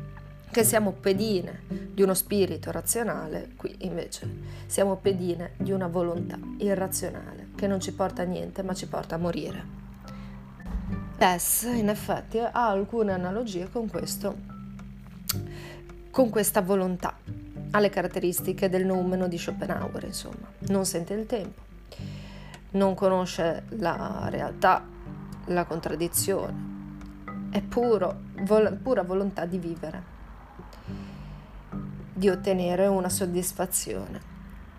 che 0.55 0.63
siamo 0.63 0.93
pedine 0.93 1.63
di 1.67 2.03
uno 2.03 2.15
spirito 2.15 2.71
razionale, 2.71 3.55
qui 3.57 3.75
invece 3.79 4.29
siamo 4.67 4.95
pedine 4.95 5.55
di 5.57 5.73
una 5.73 5.89
volontà 5.89 6.39
irrazionale 6.59 7.49
che 7.57 7.67
non 7.67 7.81
ci 7.81 7.93
porta 7.93 8.23
a 8.23 8.25
niente 8.25 8.63
ma 8.63 8.73
ci 8.73 8.87
porta 8.87 9.17
a 9.17 9.19
morire. 9.19 9.65
Tess 11.19 11.65
in 11.65 11.89
effetti 11.89 12.39
ha 12.39 12.69
alcune 12.69 13.13
analogie 13.13 13.69
con 13.69 13.91
questo, 13.91 14.37
con 16.13 16.31
questa 16.31 16.63
volontà, 16.63 17.19
ha 17.73 17.81
le 17.81 17.91
caratteristiche 17.91 18.69
del 18.69 18.87
noumeno 18.87 19.27
di 19.27 19.37
Schopenhauer, 19.37 20.05
insomma, 20.05 20.49
non 20.69 20.87
sente 20.87 21.15
il 21.15 21.27
tempo, 21.27 21.63
non 22.71 22.95
conosce 22.95 23.65
la 23.71 24.29
realtà, 24.31 24.87
la 25.47 25.65
contraddizione, 25.65 26.55
è 27.51 27.61
puro, 27.61 28.21
vol- 28.43 28.79
pura 28.81 29.03
volontà 29.03 29.47
di 29.47 29.59
vivere 29.59 30.13
di 32.15 32.29
ottenere 32.29 32.87
una 32.87 33.09
soddisfazione. 33.09 34.33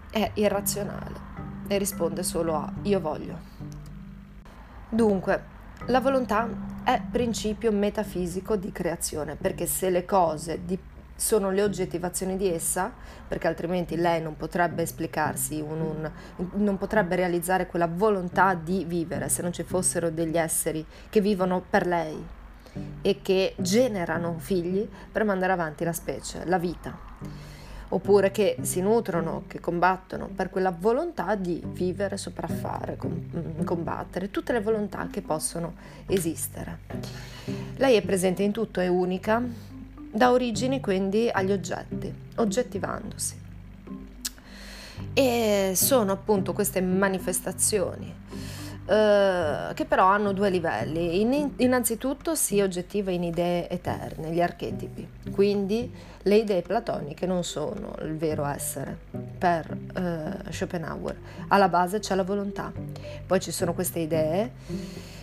È 0.09 0.31
irrazionale 0.35 1.33
e 1.67 1.77
risponde 1.77 2.23
solo 2.23 2.55
a 2.55 2.71
io 2.83 2.99
voglio. 3.01 3.37
Dunque, 4.89 5.43
la 5.87 5.99
volontà 5.99 6.47
è 6.83 7.01
principio 7.11 7.71
metafisico 7.71 8.55
di 8.55 8.71
creazione, 8.71 9.35
perché 9.35 9.65
se 9.65 9.89
le 9.89 10.05
cose 10.05 10.61
di, 10.63 10.79
sono 11.15 11.51
le 11.51 11.63
oggettivazioni 11.63 12.37
di 12.37 12.47
essa, 12.47 12.93
perché 13.27 13.47
altrimenti 13.47 13.97
lei 13.97 14.21
non 14.21 14.37
potrebbe 14.37 14.83
esplicarsi, 14.83 15.59
un, 15.59 15.81
un, 16.37 16.49
non 16.53 16.77
potrebbe 16.77 17.15
realizzare 17.15 17.67
quella 17.67 17.87
volontà 17.87 18.53
di 18.53 18.85
vivere 18.85 19.27
se 19.27 19.41
non 19.41 19.51
ci 19.51 19.63
fossero 19.63 20.09
degli 20.09 20.37
esseri 20.37 20.85
che 21.09 21.19
vivono 21.19 21.61
per 21.69 21.85
lei, 21.85 22.25
e 23.01 23.21
che 23.21 23.55
generano 23.57 24.35
figli 24.37 24.87
per 25.11 25.23
mandare 25.23 25.53
avanti 25.53 25.83
la 25.83 25.93
specie, 25.93 26.45
la 26.45 26.57
vita, 26.57 26.97
oppure 27.89 28.32
che 28.32 28.58
si 28.62 28.82
nutrono, 28.82 29.44
che 29.48 29.60
combattono 29.60 30.27
per 30.27 30.50
quella 30.50 30.75
volontà 30.77 31.36
di 31.36 31.62
vivere, 31.65 32.17
sopraffare, 32.17 32.98
mm, 33.05 33.63
combattere, 33.63 34.32
tutte 34.32 34.53
le 34.53 34.62
volontà 34.62 35.08
che 35.12 35.22
possono 35.22 35.75
esistere. 36.08 36.79
Lei 37.75 37.96
è 37.96 38.01
presente 38.01 38.44
in 38.44 38.51
tutto, 38.51 38.79
è 38.79 38.88
unica, 38.88 39.41
da 40.12 40.32
origini 40.32 40.79
quindi 40.79 41.29
agli 41.32 41.51
oggetti, 41.51 42.13
oggettivandosi. 42.36 43.44
E 45.13 45.74
sono 45.75 46.12
appunto 46.12 46.53
queste 46.53 46.82
manifestazioni 46.82 48.13
eh, 48.87 49.73
che 49.73 49.85
però 49.85 50.05
hanno 50.05 50.31
due 50.31 50.49
livelli. 50.49 51.21
In, 51.21 51.53
innanzitutto 51.57 52.35
si 52.35 52.61
oggettiva 52.61 53.11
in 53.11 53.23
idee 53.23 53.67
eterne, 53.69 54.31
gli 54.31 54.41
archetipi, 54.41 55.07
quindi 55.31 55.91
le 56.21 56.35
idee 56.35 56.61
platoniche 56.61 57.25
non 57.25 57.43
sono 57.43 57.95
il 58.01 58.15
vero 58.15 58.45
essere 58.45 58.97
per 59.37 59.75
uh, 59.75 60.51
Schopenhauer. 60.51 61.15
Alla 61.47 61.69
base 61.69 61.99
c'è 61.99 62.15
la 62.15 62.23
volontà, 62.23 62.71
poi 63.25 63.39
ci 63.39 63.51
sono 63.51 63.73
queste 63.73 63.99
idee, 63.99 64.51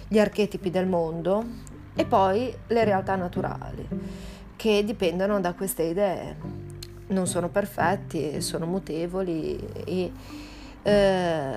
gli 0.09 0.19
archetipi 0.19 0.71
del 0.71 0.87
mondo 0.87 1.45
e 1.95 2.05
poi 2.05 2.55
le 2.67 2.85
realtà 2.85 3.17
naturali 3.17 3.89
che 4.57 4.85
dipendono 4.85 5.41
da 5.41 5.55
queste 5.55 5.83
idee 5.85 6.37
non 7.09 7.27
sono 7.27 7.49
perfetti, 7.49 8.41
sono 8.41 8.67
mutevoli 8.67 9.59
e 9.85 10.13
eh, 10.83 11.53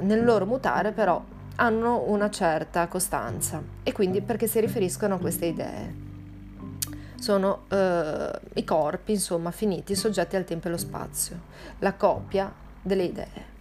nel 0.00 0.24
loro 0.24 0.46
mutare 0.46 0.92
però 0.92 1.22
hanno 1.60 2.04
una 2.06 2.30
certa 2.30 2.86
costanza 2.86 3.60
e 3.82 3.92
quindi 3.92 4.20
perché 4.20 4.46
si 4.46 4.60
riferiscono 4.60 5.14
a 5.14 5.18
queste 5.18 5.46
idee. 5.46 6.06
Sono 7.18 7.64
eh, 7.68 8.30
i 8.54 8.64
corpi, 8.64 9.12
insomma, 9.12 9.50
finiti, 9.50 9.96
soggetti 9.96 10.36
al 10.36 10.44
tempo 10.44 10.66
e 10.66 10.70
allo 10.70 10.78
spazio, 10.78 11.40
la 11.80 11.94
copia 11.94 12.52
delle 12.80 13.02
idee. 13.02 13.56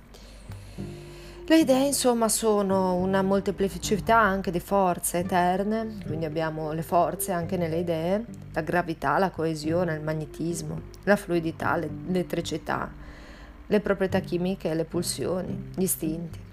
Le 1.50 1.58
idee, 1.58 1.88
insomma, 1.88 2.30
sono 2.30 2.96
una 2.96 3.24
molteplicità 3.24 4.20
anche 4.20 4.52
di 4.52 4.60
forze 4.60 5.20
eterne, 5.20 5.98
quindi 6.06 6.26
abbiamo 6.26 6.74
le 6.74 6.84
forze 6.84 7.32
anche 7.32 7.58
nelle 7.58 7.78
idee, 7.78 8.26
la 8.54 8.62
gravità, 8.62 9.18
la 9.18 9.32
coesione, 9.32 9.96
il 9.96 10.02
magnetismo, 10.02 10.82
la 11.04 11.16
fluidità, 11.16 11.78
l'elettricità, 11.78 12.92
le 13.66 13.80
proprietà 13.80 14.20
chimiche, 14.20 14.74
le 14.76 14.86
pulsioni, 14.86 15.72
gli 15.74 15.84
istinti. 15.84 16.46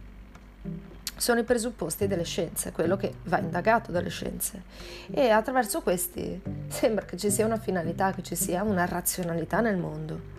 Sono 1.16 1.40
i 1.40 1.44
presupposti 1.44 2.06
delle 2.06 2.24
scienze, 2.24 2.72
quello 2.72 2.96
che 2.96 3.14
va 3.24 3.38
indagato 3.38 3.92
dalle 3.92 4.10
scienze. 4.10 4.62
E 5.10 5.30
attraverso 5.30 5.80
questi 5.80 6.40
sembra 6.68 7.04
che 7.04 7.16
ci 7.16 7.30
sia 7.30 7.46
una 7.46 7.58
finalità, 7.58 8.12
che 8.12 8.22
ci 8.22 8.34
sia 8.34 8.62
una 8.62 8.84
razionalità 8.84 9.60
nel 9.60 9.76
mondo. 9.76 10.32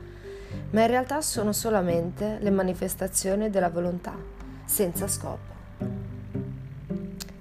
Ma 0.72 0.82
in 0.82 0.88
realtà 0.88 1.22
sono 1.22 1.54
solamente 1.54 2.38
le 2.40 2.50
manifestazioni 2.52 3.50
della 3.50 3.70
volontà 3.70 4.16
senza 4.66 5.08
scopo. 5.08 5.54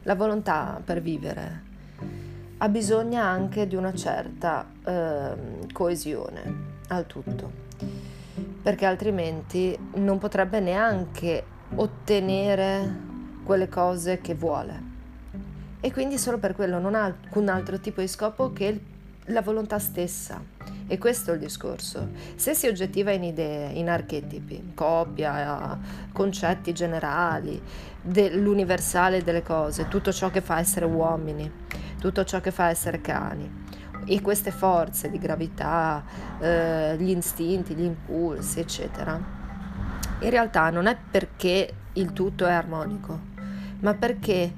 La 0.03 0.15
volontà 0.15 0.81
per 0.85 1.01
vivere 1.01 1.63
ha 2.59 2.69
bisogno 2.69 3.21
anche 3.21 3.67
di 3.67 3.75
una 3.75 3.93
certa 3.93 4.67
eh, 4.85 5.33
coesione 5.73 6.73
al 6.89 7.07
tutto, 7.07 7.51
perché 8.63 8.87
altrimenti 8.87 9.77
non 9.95 10.19
potrebbe 10.19 10.61
neanche 10.61 11.45
ottenere 11.75 13.13
quelle 13.45 13.69
cose 13.69 14.21
che 14.21 14.35
vuole. 14.35 14.93
E 15.81 15.93
quindi 15.93 16.19
solo 16.19 16.39
per 16.39 16.55
quello 16.55 16.79
non 16.79 16.95
ha 16.95 17.05
alcun 17.05 17.49
altro 17.49 17.79
tipo 17.79 18.01
di 18.01 18.09
scopo 18.09 18.53
che 18.53 18.81
la 19.29 19.43
volontà 19.43 19.79
stessa 19.79 20.43
e 20.87 20.99
questo 20.99 21.31
è 21.31 21.35
il 21.35 21.41
discorso. 21.41 22.09
Se 22.35 22.55
si 22.55 22.67
oggettiva 22.67 23.11
in 23.11 23.25
idee, 23.25 23.71
in 23.71 23.89
archetipi, 23.89 24.73
copia, 24.75 25.79
concetti 26.13 26.73
generali, 26.73 27.61
dell'universale 28.01 29.23
delle 29.23 29.43
cose, 29.43 29.89
tutto 29.89 30.13
ciò 30.13 30.31
che 30.31 30.41
fa 30.41 30.59
essere 30.59 30.85
uomini, 30.85 31.51
tutto 31.99 32.25
ciò 32.25 32.41
che 32.41 32.51
fa 32.51 32.69
essere 32.69 33.01
cani, 33.01 33.63
e 34.07 34.21
queste 34.21 34.51
forze 34.51 35.11
di 35.11 35.19
gravità, 35.19 36.05
eh, 36.39 36.97
gli 36.99 37.17
istinti, 37.17 37.75
gli 37.75 37.85
impulsi, 37.85 38.61
eccetera, 38.61 39.19
in 40.21 40.31
realtà 40.31 40.69
non 40.69 40.87
è 40.87 40.97
perché 41.11 41.73
il 41.95 42.13
tutto 42.13 42.45
è 42.45 42.53
armonico, 42.53 43.33
ma 43.85 43.93
perché 43.95 44.53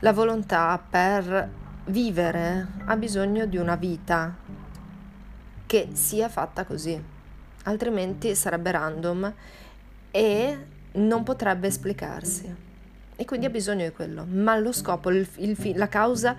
la 0.00 0.12
volontà 0.12 0.78
per 0.90 1.48
vivere 1.86 2.66
ha 2.84 2.96
bisogno 2.96 3.46
di 3.46 3.56
una 3.56 3.76
vita 3.76 4.34
che 5.66 5.88
sia 5.92 6.28
fatta 6.28 6.64
così, 6.64 7.00
altrimenti 7.62 8.34
sarebbe 8.34 8.72
random 8.72 9.32
e 10.10 10.58
non 10.92 11.22
potrebbe 11.22 11.68
esplicarsi. 11.68 12.54
E 13.14 13.24
quindi 13.24 13.46
ha 13.46 13.50
bisogno 13.50 13.84
di 13.84 13.92
quello. 13.92 14.26
Ma 14.28 14.56
lo 14.58 14.72
scopo, 14.72 15.10
il, 15.10 15.28
il, 15.36 15.76
la 15.76 15.88
causa 15.88 16.34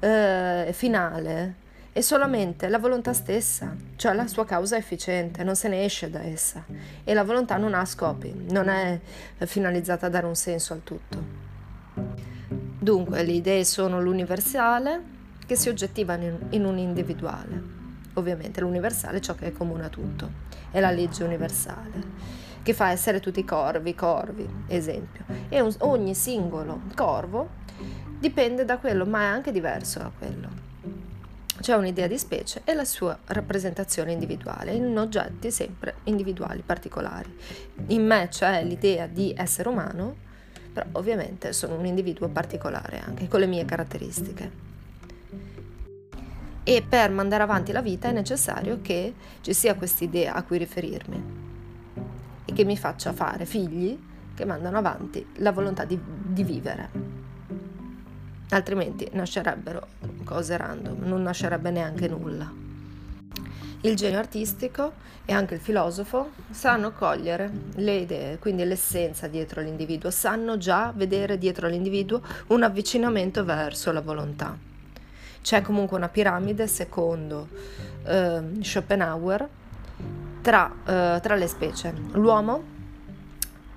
eh, 0.00 0.70
finale 0.72 1.54
è 1.92 2.00
solamente 2.00 2.68
la 2.68 2.78
volontà 2.78 3.12
stessa, 3.12 3.74
cioè 3.94 4.12
la 4.12 4.26
sua 4.26 4.44
causa 4.44 4.76
efficiente, 4.76 5.44
non 5.44 5.54
se 5.54 5.68
ne 5.68 5.84
esce 5.84 6.10
da 6.10 6.22
essa. 6.22 6.64
E 7.04 7.14
la 7.14 7.22
volontà 7.22 7.56
non 7.56 7.74
ha 7.74 7.84
scopi, 7.84 8.34
non 8.50 8.68
è 8.68 8.98
finalizzata 9.46 10.06
a 10.06 10.10
dare 10.10 10.26
un 10.26 10.34
senso 10.34 10.72
al 10.72 10.82
tutto. 10.82 11.35
Dunque 12.86 13.24
le 13.24 13.32
idee 13.32 13.64
sono 13.64 14.00
l'universale 14.00 15.02
che 15.44 15.56
si 15.56 15.68
oggettivano 15.68 16.22
in, 16.22 16.38
in 16.50 16.64
un 16.64 16.78
individuale 16.78 17.74
ovviamente 18.14 18.60
l'universale 18.60 19.16
è 19.16 19.20
ciò 19.20 19.34
che 19.34 19.46
è 19.46 19.52
comune 19.52 19.86
a 19.86 19.88
tutto, 19.88 20.30
è 20.70 20.78
la 20.78 20.92
legge 20.92 21.24
universale 21.24 22.04
che 22.62 22.72
fa 22.72 22.90
essere 22.90 23.18
tutti 23.18 23.44
corvi, 23.44 23.92
corvi, 23.96 24.48
esempio. 24.68 25.24
E 25.48 25.60
un, 25.60 25.74
ogni 25.80 26.14
singolo 26.14 26.82
corvo 26.94 27.48
dipende 28.20 28.64
da 28.64 28.78
quello, 28.78 29.04
ma 29.04 29.22
è 29.22 29.26
anche 29.26 29.50
diverso 29.50 29.98
da 29.98 30.12
quello. 30.16 30.48
C'è 31.60 31.74
un'idea 31.74 32.06
di 32.06 32.18
specie 32.18 32.60
e 32.62 32.72
la 32.72 32.84
sua 32.84 33.18
rappresentazione 33.26 34.12
individuale, 34.12 34.74
in 34.74 34.96
oggetti 34.96 35.50
sempre 35.50 35.96
individuali, 36.04 36.62
particolari. 36.64 37.36
In 37.88 38.06
me 38.06 38.28
c'è 38.30 38.62
l'idea 38.62 39.08
di 39.08 39.34
essere 39.36 39.68
umano, 39.68 40.25
però 40.76 40.88
ovviamente 40.92 41.54
sono 41.54 41.76
un 41.76 41.86
individuo 41.86 42.28
particolare 42.28 43.00
anche, 43.00 43.28
con 43.28 43.40
le 43.40 43.46
mie 43.46 43.64
caratteristiche 43.64 44.64
e 46.62 46.84
per 46.86 47.10
mandare 47.10 47.42
avanti 47.42 47.72
la 47.72 47.80
vita 47.80 48.08
è 48.08 48.12
necessario 48.12 48.80
che 48.82 49.14
ci 49.40 49.54
sia 49.54 49.74
questa 49.74 50.04
idea 50.04 50.34
a 50.34 50.42
cui 50.42 50.58
riferirmi 50.58 51.24
e 52.44 52.52
che 52.52 52.64
mi 52.64 52.76
faccia 52.76 53.14
fare 53.14 53.46
figli 53.46 53.98
che 54.34 54.44
mandano 54.44 54.76
avanti 54.76 55.24
la 55.36 55.50
volontà 55.50 55.86
di, 55.86 55.98
di 55.98 56.44
vivere. 56.44 56.90
Altrimenti 58.50 59.08
nascerebbero 59.12 59.86
cose 60.24 60.58
random, 60.58 61.04
non 61.04 61.22
nascerebbe 61.22 61.70
neanche 61.70 62.06
nulla. 62.06 62.65
Il 63.86 63.94
genio 63.94 64.18
artistico 64.18 64.94
e 65.24 65.32
anche 65.32 65.54
il 65.54 65.60
filosofo 65.60 66.30
sanno 66.50 66.90
cogliere 66.90 67.48
le 67.76 67.94
idee, 67.98 68.38
quindi 68.40 68.64
l'essenza 68.64 69.28
dietro 69.28 69.60
l'individuo, 69.60 70.10
sanno 70.10 70.56
già 70.56 70.92
vedere 70.92 71.38
dietro 71.38 71.68
l'individuo 71.68 72.20
un 72.48 72.64
avvicinamento 72.64 73.44
verso 73.44 73.92
la 73.92 74.00
volontà. 74.00 74.58
C'è 75.40 75.62
comunque 75.62 75.96
una 75.96 76.08
piramide, 76.08 76.66
secondo 76.66 77.46
eh, 78.06 78.42
Schopenhauer, 78.60 79.48
tra, 80.42 80.68
eh, 80.84 81.20
tra 81.22 81.36
le 81.36 81.46
specie. 81.46 81.94
L'uomo 82.14 82.64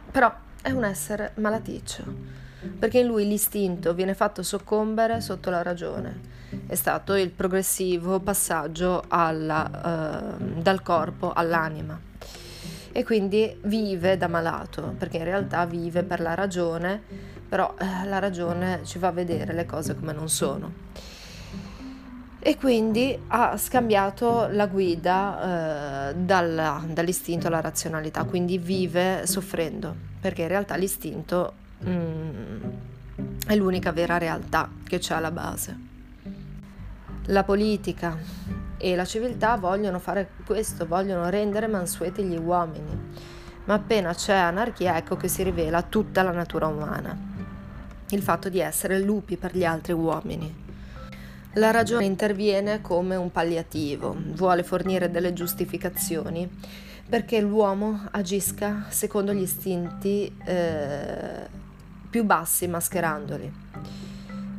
però 0.09 0.33
è 0.59 0.71
un 0.71 0.85
essere 0.85 1.33
malaticcio, 1.35 2.03
perché 2.79 2.97
in 2.97 3.05
lui 3.05 3.27
l'istinto 3.27 3.93
viene 3.93 4.15
fatto 4.15 4.41
soccombere 4.41 5.21
sotto 5.21 5.51
la 5.51 5.61
ragione. 5.61 6.47
È 6.69 6.75
stato 6.75 7.15
il 7.15 7.31
progressivo 7.31 8.19
passaggio 8.19 9.03
alla, 9.07 10.37
eh, 10.37 10.43
dal 10.61 10.83
corpo 10.83 11.33
all'anima 11.33 11.99
e 12.91 13.03
quindi 13.03 13.57
vive 13.63 14.17
da 14.17 14.27
malato, 14.27 14.93
perché 14.95 15.17
in 15.17 15.23
realtà 15.23 15.65
vive 15.65 16.03
per 16.03 16.19
la 16.19 16.35
ragione, 16.35 17.01
però 17.49 17.73
eh, 17.79 18.07
la 18.07 18.19
ragione 18.19 18.81
ci 18.83 18.99
fa 18.99 19.09
vedere 19.09 19.51
le 19.53 19.65
cose 19.65 19.95
come 19.95 20.13
non 20.13 20.29
sono 20.29 20.71
e 22.37 22.55
quindi 22.55 23.17
ha 23.29 23.57
scambiato 23.57 24.47
la 24.51 24.67
guida 24.67 26.11
eh, 26.11 26.15
dalla, 26.17 26.83
dall'istinto 26.87 27.47
alla 27.47 27.61
razionalità, 27.61 28.25
quindi 28.25 28.59
vive 28.59 29.25
soffrendo, 29.25 29.95
perché 30.21 30.43
in 30.43 30.49
realtà 30.49 30.75
l'istinto 30.75 31.53
mm, 31.83 32.61
è 33.47 33.55
l'unica 33.55 33.91
vera 33.91 34.19
realtà 34.19 34.69
che 34.83 34.99
c'è 34.99 35.15
alla 35.15 35.31
base. 35.31 35.88
La 37.29 37.43
politica 37.43 38.17
e 38.77 38.95
la 38.95 39.05
civiltà 39.05 39.55
vogliono 39.55 39.99
fare 39.99 40.31
questo, 40.43 40.87
vogliono 40.87 41.29
rendere 41.29 41.67
mansueti 41.67 42.23
gli 42.23 42.35
uomini, 42.35 42.97
ma 43.65 43.75
appena 43.75 44.15
c'è 44.15 44.33
anarchia 44.33 44.97
ecco 44.97 45.15
che 45.15 45.27
si 45.27 45.43
rivela 45.43 45.83
tutta 45.83 46.23
la 46.23 46.31
natura 46.31 46.65
umana, 46.65 47.15
il 48.09 48.21
fatto 48.23 48.49
di 48.49 48.59
essere 48.59 48.99
lupi 48.99 49.37
per 49.37 49.55
gli 49.55 49.63
altri 49.63 49.93
uomini. 49.93 50.67
La 51.53 51.69
ragione 51.69 52.05
interviene 52.05 52.81
come 52.81 53.15
un 53.15 53.31
palliativo, 53.31 54.15
vuole 54.33 54.63
fornire 54.63 55.11
delle 55.11 55.31
giustificazioni 55.31 56.49
perché 57.07 57.39
l'uomo 57.41 58.07
agisca 58.09 58.85
secondo 58.89 59.33
gli 59.33 59.41
istinti 59.41 60.35
eh, 60.45 61.47
più 62.09 62.23
bassi 62.23 62.67
mascherandoli. 62.67 63.53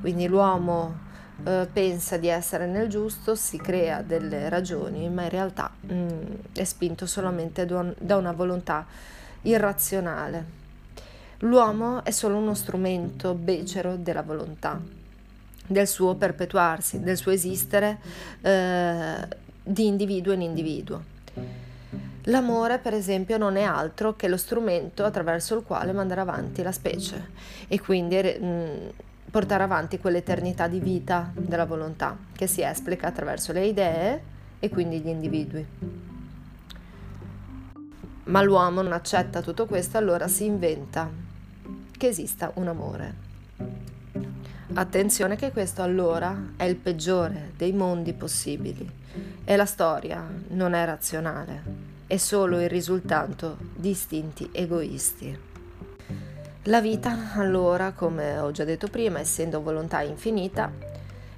Quindi 0.00 0.28
l'uomo 0.28 1.09
eh, 1.44 1.68
pensa 1.72 2.16
di 2.16 2.29
essere 2.29 2.66
nel 2.66 2.88
giusto, 2.88 3.35
si 3.35 3.59
crea 3.59 4.03
delle 4.03 4.48
ragioni, 4.48 5.09
ma 5.09 5.22
in 5.22 5.29
realtà 5.31 5.70
mh, 5.81 5.94
mm, 5.94 6.11
è 6.55 6.64
spinto 6.64 7.07
solamente 7.07 7.66
da 7.66 8.16
una 8.16 8.33
volontà 8.33 8.87
irrazionale. 9.42 10.59
L'uomo 11.38 12.05
è 12.05 12.11
solo 12.11 12.37
uno 12.37 12.55
strumento 12.55 13.35
becero 13.35 13.96
della 13.96 14.22
volontà 14.22 14.79
del 15.66 15.87
suo 15.87 16.16
perpetuarsi, 16.16 17.00
del 17.00 17.16
suo 17.16 17.31
esistere 17.31 17.98
eh, 18.42 19.29
di 19.62 19.87
individuo 19.87 20.33
in 20.33 20.42
individuo. 20.42 21.03
L'amore, 22.24 22.79
per 22.79 22.92
esempio, 22.92 23.38
non 23.38 23.57
è 23.57 23.62
altro 23.62 24.14
che 24.14 24.29
lo 24.29 24.37
strumento 24.37 25.05
attraverso 25.05 25.57
il 25.57 25.62
quale 25.64 25.92
mandare 25.92 26.20
avanti 26.20 26.62
la 26.62 26.72
specie 26.72 27.29
e 27.68 27.81
quindi 27.81 28.16
mh, 28.16 28.44
mm, 28.44 28.88
portare 29.30 29.62
avanti 29.62 29.98
quell'eternità 29.98 30.66
di 30.66 30.80
vita 30.80 31.30
della 31.34 31.64
volontà 31.64 32.16
che 32.32 32.46
si 32.46 32.62
esplica 32.62 33.06
attraverso 33.06 33.52
le 33.52 33.66
idee 33.66 34.22
e 34.58 34.68
quindi 34.68 35.00
gli 35.00 35.08
individui. 35.08 35.66
Ma 38.24 38.42
l'uomo 38.42 38.82
non 38.82 38.92
accetta 38.92 39.40
tutto 39.40 39.66
questo, 39.66 39.98
allora 39.98 40.28
si 40.28 40.44
inventa 40.44 41.08
che 41.96 42.08
esista 42.08 42.52
un 42.54 42.68
amore. 42.68 43.28
Attenzione 44.72 45.36
che 45.36 45.50
questo 45.50 45.82
allora 45.82 46.52
è 46.56 46.64
il 46.64 46.76
peggiore 46.76 47.52
dei 47.56 47.72
mondi 47.72 48.12
possibili 48.12 48.88
e 49.44 49.56
la 49.56 49.66
storia 49.66 50.24
non 50.50 50.74
è 50.74 50.84
razionale, 50.84 51.62
è 52.06 52.16
solo 52.16 52.60
il 52.60 52.68
risultato 52.68 53.56
di 53.74 53.90
istinti 53.90 54.48
egoisti. 54.52 55.49
La 56.70 56.80
vita 56.80 57.33
allora, 57.35 57.90
come 57.90 58.38
ho 58.38 58.52
già 58.52 58.62
detto 58.62 58.87
prima, 58.87 59.18
essendo 59.18 59.61
volontà 59.61 60.02
infinita, 60.02 60.70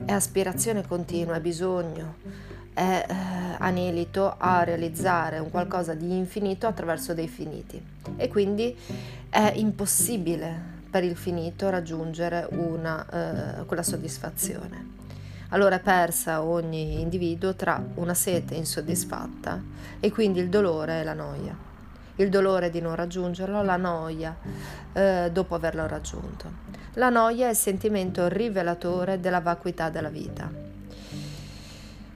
è 0.05 0.13
aspirazione 0.13 0.87
continua, 0.87 1.37
è 1.37 1.41
bisogno, 1.41 2.17
è 2.75 3.07
eh, 3.09 3.15
anelito 3.57 4.35
a 4.37 4.63
realizzare 4.63 5.39
un 5.39 5.51
qualcosa 5.51 5.95
di 5.95 6.15
infinito 6.15 6.67
attraverso 6.67 7.15
dei 7.15 7.29
finiti 7.29 7.83
e 8.17 8.29
quindi 8.29 8.77
è 9.31 9.53
impossibile 9.55 10.55
per 10.91 11.03
il 11.03 11.17
finito 11.17 11.71
raggiungere 11.71 12.47
una, 12.51 13.07
eh, 13.61 13.65
quella 13.65 13.83
soddisfazione. 13.83 14.91
Allora 15.49 15.77
è 15.77 15.81
persa 15.81 16.43
ogni 16.43 17.01
individuo 17.01 17.55
tra 17.55 17.83
una 17.95 18.13
sete 18.13 18.55
insoddisfatta 18.55 19.63
e 19.99 20.11
quindi 20.11 20.41
il 20.41 20.51
dolore 20.51 21.01
e 21.01 21.05
la 21.05 21.15
noia. 21.15 21.72
Il 22.17 22.29
dolore 22.29 22.71
di 22.71 22.81
non 22.81 22.95
raggiungerlo, 22.95 23.63
la 23.63 23.77
noia 23.77 24.37
eh, 24.93 25.31
dopo 25.33 25.55
averlo 25.55 25.87
raggiunto. 25.87 26.71
La 26.95 27.09
noia 27.09 27.47
è 27.47 27.51
il 27.51 27.57
sentimento 27.57 28.29
rivelatore 28.29 29.19
della 29.19 29.41
vacuità 29.41 29.89
della 29.89 30.11
vita. 30.11 30.51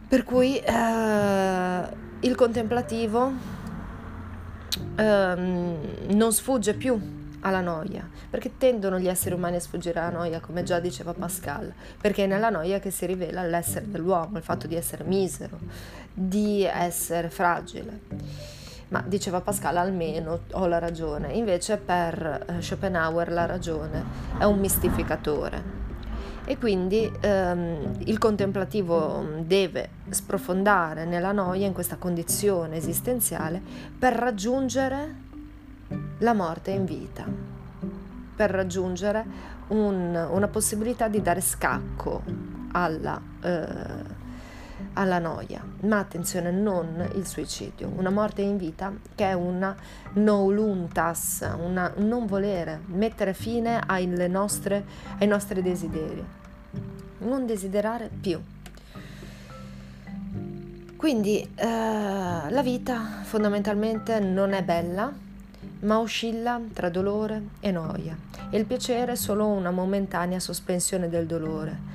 Per 0.09 0.23
cui 0.23 0.59
eh, 0.59 1.83
il 2.21 2.35
contemplativo 2.35 3.33
ehm, 4.97 5.77
non 6.09 6.33
sfugge 6.33 6.75
più 6.75 7.15
alla 7.41 7.61
noia, 7.61 8.09
perché 8.29 8.57
tendono 8.59 8.99
gli 8.99 9.09
esseri 9.09 9.35
umani 9.35 9.57
a 9.57 9.61
sfuggire 9.61 10.01
alla 10.01 10.11
noia, 10.11 10.41
come 10.41 10.63
già 10.63 10.81
diceva 10.81 11.15
Pascal, 11.15 11.73
perché 12.01 12.25
è 12.25 12.27
nella 12.27 12.51
noia 12.51 12.81
che 12.81 12.91
si 12.91 13.07
rivela 13.07 13.43
l'essere 13.45 13.89
dell'uomo, 13.89 14.37
il 14.37 14.43
fatto 14.43 14.67
di 14.67 14.75
essere 14.75 15.05
misero, 15.05 15.59
di 16.13 16.65
essere 16.65 17.31
fragile. 17.31 18.01
Ma 18.89 19.03
diceva 19.05 19.41
Pascal, 19.41 19.77
almeno 19.77 20.41
ho 20.53 20.67
la 20.67 20.79
ragione. 20.79 21.33
Invece 21.33 21.77
per 21.77 22.45
eh, 22.47 22.63
Schopenhauer 22.63 23.33
la 23.33 23.47
ragione 23.47 24.05
è 24.39 24.45
un 24.45 24.59
mistificatore. 24.59 25.85
E 26.45 26.57
quindi 26.59 27.11
ehm, 27.21 27.95
il 28.05 28.19
contemplativo 28.19 29.25
deve 29.41 29.89
sprofondare 30.11 31.05
nella 31.05 31.33
noia, 31.33 31.67
in 31.67 31.73
questa 31.73 31.97
condizione 31.97 32.77
esistenziale, 32.77 33.61
per 33.99 34.13
raggiungere 34.13 35.15
la 36.19 36.35
morte 36.35 36.71
in 36.71 36.85
vita, 36.85 37.25
per 38.37 38.51
raggiungere 38.51 39.25
un, 39.69 40.29
una 40.31 40.49
possibilità 40.49 41.09
di 41.09 41.21
dare 41.21 41.41
scacco 41.41 42.23
alla, 42.71 43.21
eh, 43.43 44.16
alla 44.97 45.19
noia. 45.19 45.63
Ma 45.81 45.99
attenzione, 45.99 46.51
non 46.51 47.09
il 47.15 47.27
suicidio, 47.27 47.93
una 47.97 48.11
morte 48.11 48.43
in 48.43 48.57
vita 48.57 48.93
che 49.15 49.27
è 49.27 49.33
una 49.33 49.75
noluntas, 50.15 51.49
un 51.59 51.93
non 51.97 52.27
volere, 52.27 52.81
mettere 52.87 53.35
fine 53.35 53.81
nostre, 54.29 54.85
ai 55.19 55.27
nostri 55.27 55.63
desideri, 55.63 56.25
non 57.19 57.47
desiderare 57.47 58.11
più. 58.21 58.41
Quindi 60.97 61.41
eh, 61.55 61.67
la 61.67 62.63
vita 62.63 63.21
fondamentalmente 63.23 64.19
non 64.19 64.53
è 64.53 64.63
bella, 64.63 65.13
ma 65.81 65.99
oscilla 65.99 66.59
tra 66.73 66.89
dolore 66.89 67.49
e 67.61 67.71
noia 67.71 68.17
e 68.51 68.59
il 68.59 68.65
piacere 68.65 69.13
è 69.13 69.17
solo 69.17 69.47
una 69.47 69.71
momentanea 69.71 70.41
sospensione 70.41 71.09
del 71.09 71.27
dolore, 71.27 71.95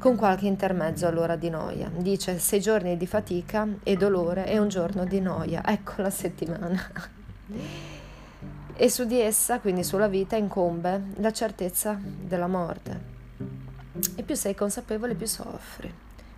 con 0.00 0.16
qualche 0.16 0.46
intermezzo 0.46 1.06
allora 1.06 1.36
di 1.36 1.50
noia. 1.50 1.90
Dice 1.94 2.38
sei 2.38 2.58
giorni 2.58 2.96
di 2.96 3.06
fatica 3.06 3.68
e 3.82 3.96
dolore 3.96 4.46
e 4.46 4.58
un 4.58 4.68
giorno 4.68 5.04
di 5.04 5.20
noia, 5.20 5.62
ecco 5.64 6.00
la 6.00 6.08
settimana. 6.08 6.80
e 8.74 8.88
su 8.88 9.04
di 9.04 9.20
essa, 9.20 9.60
quindi 9.60 9.84
sulla 9.84 10.08
vita, 10.08 10.36
incombe 10.36 11.02
la 11.16 11.30
certezza 11.30 12.00
della 12.02 12.46
morte. 12.46 13.08
E 14.14 14.22
più 14.22 14.34
sei 14.34 14.54
consapevole, 14.54 15.14
più 15.14 15.26
soffri. 15.26 15.92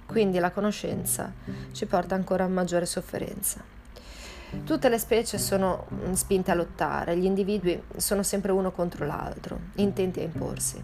Quindi 0.06 0.40
la 0.40 0.50
conoscenza 0.50 1.32
ci 1.70 1.86
porta 1.86 2.16
ancora 2.16 2.42
a 2.42 2.48
maggiore 2.48 2.84
sofferenza. 2.84 3.81
Tutte 4.64 4.90
le 4.90 4.98
specie 4.98 5.38
sono 5.38 5.86
mm, 5.92 6.12
spinte 6.12 6.50
a 6.50 6.54
lottare, 6.54 7.16
gli 7.16 7.24
individui 7.24 7.82
sono 7.96 8.22
sempre 8.22 8.52
uno 8.52 8.70
contro 8.70 9.06
l'altro, 9.06 9.58
intenti 9.76 10.20
a 10.20 10.24
imporsi. 10.24 10.82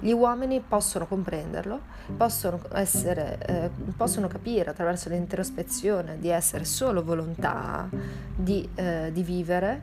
Gli 0.00 0.10
uomini 0.10 0.60
possono 0.66 1.06
comprenderlo, 1.06 1.80
possono, 2.16 2.60
essere, 2.72 3.38
eh, 3.46 3.70
possono 3.94 4.26
capire 4.26 4.70
attraverso 4.70 5.10
l'introspezione 5.10 6.18
di 6.18 6.28
essere 6.28 6.64
solo 6.64 7.04
volontà 7.04 7.88
di, 8.34 8.66
eh, 8.74 9.10
di 9.12 9.22
vivere, 9.22 9.82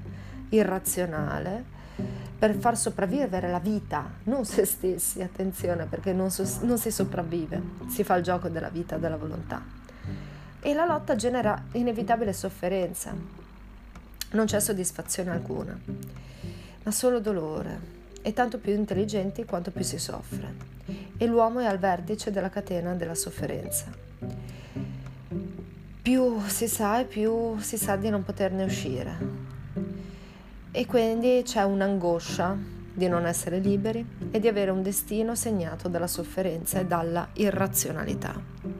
irrazionale, 0.49 1.75
per 2.37 2.55
far 2.55 2.75
sopravvivere 2.75 3.49
la 3.49 3.59
vita, 3.59 4.09
non 4.23 4.45
se 4.45 4.65
stessi, 4.65 5.21
attenzione 5.21 5.85
perché 5.85 6.11
non, 6.11 6.31
so, 6.31 6.43
non 6.61 6.77
si 6.77 6.91
sopravvive, 6.91 7.61
si 7.87 8.03
fa 8.03 8.15
il 8.15 8.23
gioco 8.23 8.49
della 8.49 8.69
vita, 8.69 8.97
della 8.97 9.17
volontà 9.17 9.76
e 10.59 10.73
la 10.73 10.85
lotta 10.85 11.15
genera 11.15 11.65
inevitabile 11.73 12.33
sofferenza. 12.33 13.13
Non 14.31 14.45
c'è 14.45 14.59
soddisfazione 14.59 15.31
alcuna, 15.31 15.79
ma 16.83 16.91
solo 16.91 17.19
dolore, 17.19 17.95
e 18.21 18.33
tanto 18.33 18.57
più 18.57 18.73
intelligenti 18.73 19.45
quanto 19.45 19.71
più 19.71 19.83
si 19.83 19.97
soffre. 19.97 20.75
E 21.17 21.25
l'uomo 21.25 21.59
è 21.59 21.65
al 21.65 21.77
vertice 21.77 22.31
della 22.31 22.49
catena 22.49 22.93
della 22.93 23.15
sofferenza. 23.15 23.85
Più 26.01 26.41
si 26.47 26.67
sa 26.67 26.99
e 26.99 27.05
più 27.05 27.57
si 27.59 27.77
sa 27.77 27.95
di 27.95 28.09
non 28.09 28.23
poterne 28.23 28.63
uscire. 28.63 29.17
E 30.71 30.85
quindi 30.85 31.41
c'è 31.43 31.63
un'angoscia 31.63 32.55
di 32.93 33.07
non 33.07 33.25
essere 33.25 33.59
liberi 33.59 34.05
e 34.31 34.39
di 34.39 34.47
avere 34.47 34.71
un 34.71 34.81
destino 34.81 35.35
segnato 35.35 35.87
dalla 35.87 36.07
sofferenza 36.07 36.79
e 36.79 36.85
dalla 36.85 37.29
irrazionalità. 37.33 38.76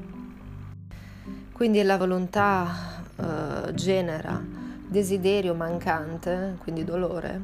Quindi 1.57 1.81
la 1.81 1.97
volontà 1.97 3.01
eh, 3.15 3.73
genera 3.73 4.39
desiderio 4.87 5.55
mancante, 5.55 6.55
quindi 6.59 6.83
dolore, 6.83 7.41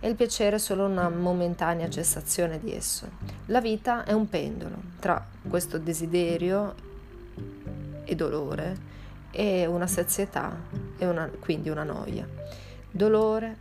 e 0.00 0.08
il 0.08 0.16
piacere 0.16 0.56
è 0.56 0.58
solo 0.58 0.86
una 0.86 1.08
momentanea 1.08 1.88
cessazione 1.88 2.58
di 2.58 2.74
esso. 2.74 3.06
La 3.46 3.60
vita 3.60 4.02
è 4.02 4.10
un 4.10 4.28
pendolo 4.28 4.74
tra 4.98 5.24
questo 5.48 5.78
desiderio 5.78 6.74
e 8.02 8.16
dolore 8.16 8.76
e 9.30 9.66
una 9.66 9.86
sazietà 9.86 10.52
e 10.98 11.06
una, 11.06 11.30
quindi 11.38 11.68
una 11.68 11.84
noia. 11.84 12.26
Dolore 12.90 13.56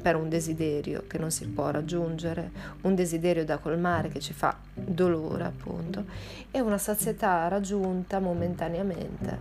per 0.00 0.16
un 0.16 0.28
desiderio 0.28 1.04
che 1.06 1.18
non 1.18 1.30
si 1.30 1.46
può 1.46 1.70
raggiungere, 1.70 2.50
un 2.82 2.94
desiderio 2.94 3.44
da 3.44 3.58
colmare 3.58 4.08
che 4.08 4.20
ci 4.20 4.32
fa 4.32 4.56
dolore 4.74 5.44
appunto, 5.44 6.04
e 6.50 6.60
una 6.60 6.78
sazietà 6.78 7.48
raggiunta 7.48 8.18
momentaneamente, 8.18 9.38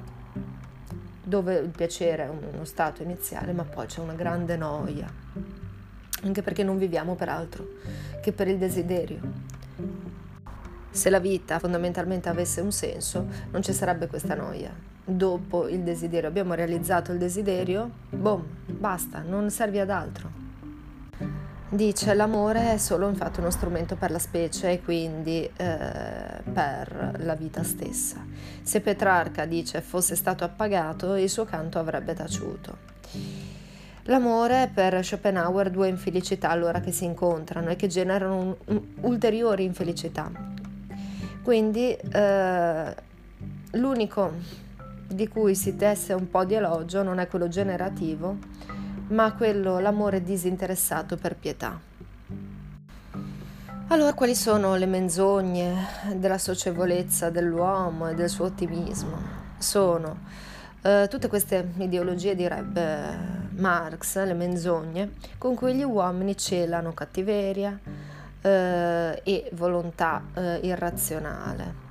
dove 1.24 1.58
il 1.58 1.70
piacere 1.70 2.26
è 2.26 2.30
uno 2.30 2.66
stato 2.66 3.04
iniziale, 3.04 3.54
ma 3.54 3.64
poi 3.64 3.86
c'è 3.86 4.02
una 4.02 4.14
grande 4.14 4.58
noia, 4.58 5.08
anche 6.24 6.42
perché 6.42 6.64
non 6.64 6.78
viviamo 6.78 7.16
per 7.16 7.30
altro 7.30 7.68
che 8.22 8.32
per 8.32 8.48
il 8.48 8.58
desiderio. 8.58 9.20
Se 10.92 11.10
la 11.10 11.20
vita 11.20 11.60
fondamentalmente 11.60 12.30
avesse 12.30 12.62
un 12.62 12.72
senso, 12.72 13.28
non 13.52 13.62
ci 13.62 13.74
sarebbe 13.74 14.08
questa 14.08 14.34
noia. 14.34 14.72
Dopo 15.06 15.68
il 15.68 15.80
desiderio, 15.82 16.28
abbiamo 16.28 16.56
realizzato 16.56 17.12
il 17.12 17.20
desiderio, 17.20 17.90
boom, 18.10 18.44
basta, 18.66 19.22
non 19.22 19.50
serve 19.50 19.80
ad 19.82 19.90
altro. 19.92 20.49
Dice 21.72 22.16
l'amore 22.16 22.74
è 22.74 22.78
solo 22.78 23.08
infatti 23.08 23.42
uno 23.42 23.52
strumento 23.52 23.96
per 23.96 24.10
la 24.10 24.18
specie 24.18 24.72
e 24.72 24.82
quindi 24.82 25.44
eh, 25.44 26.42
per 26.52 27.16
la 27.20 27.36
vita 27.36 27.62
stessa. 27.62 28.26
Se 28.64 28.82
Petrarca 28.82 29.46
dice 29.46 29.80
fosse 29.82 30.16
stato 30.16 30.44
appagato, 30.44 31.14
il 31.14 31.30
suo 31.30 31.46
canto 31.46 31.78
avrebbe 31.78 32.16
taciuto. 32.16 32.76
L'amore 34.04 34.72
per 34.74 35.06
Schopenhauer 35.06 35.70
due 35.70 35.88
infelicità 35.90 36.50
allora 36.50 36.80
che 36.80 36.92
si 36.92 37.06
incontrano 37.06 37.70
e 37.70 37.76
che 37.76 37.86
generano 37.86 38.38
un, 38.38 38.56
un, 38.66 38.82
ulteriori 39.02 39.64
infelicità. 39.64 40.32
Quindi 41.44 41.94
eh, 41.94 42.96
l'unico 43.74 44.32
di 45.06 45.28
cui 45.28 45.54
si 45.54 45.76
tesse 45.76 46.14
un 46.14 46.32
po' 46.32 46.46
di 46.46 46.56
elogio 46.56 47.04
non 47.04 47.20
è 47.20 47.28
quello 47.28 47.48
generativo, 47.48 48.38
ma 49.10 49.34
quello 49.34 49.80
l'amore 49.80 50.24
disinteressato 50.24 51.18
per 51.18 51.36
pietà. 51.36 51.80
Allora, 53.88 54.14
quali 54.14 54.36
sono 54.36 54.76
le 54.76 54.86
menzogne 54.86 55.88
della 56.16 56.38
socievolezza 56.38 57.30
dell'uomo 57.30 58.08
e 58.08 58.16
del 58.16 58.30
suo 58.30 58.46
ottimismo? 58.46 59.18
Sono 59.58 60.58
Uh, 60.82 61.10
tutte 61.10 61.28
queste 61.28 61.74
ideologie, 61.80 62.36
direbbe 62.36 63.50
Marx, 63.58 64.16
le 64.24 64.34
menzogne, 64.34 65.12
con 65.38 65.54
cui 65.54 65.76
gli 65.76 65.84
uomini 65.84 66.38
celano 66.38 66.94
cattiveria 66.94 67.78
uh, 67.78 67.90
e 68.42 69.50
volontà 69.52 70.24
uh, 70.34 70.66
irrazionale. 70.66 71.88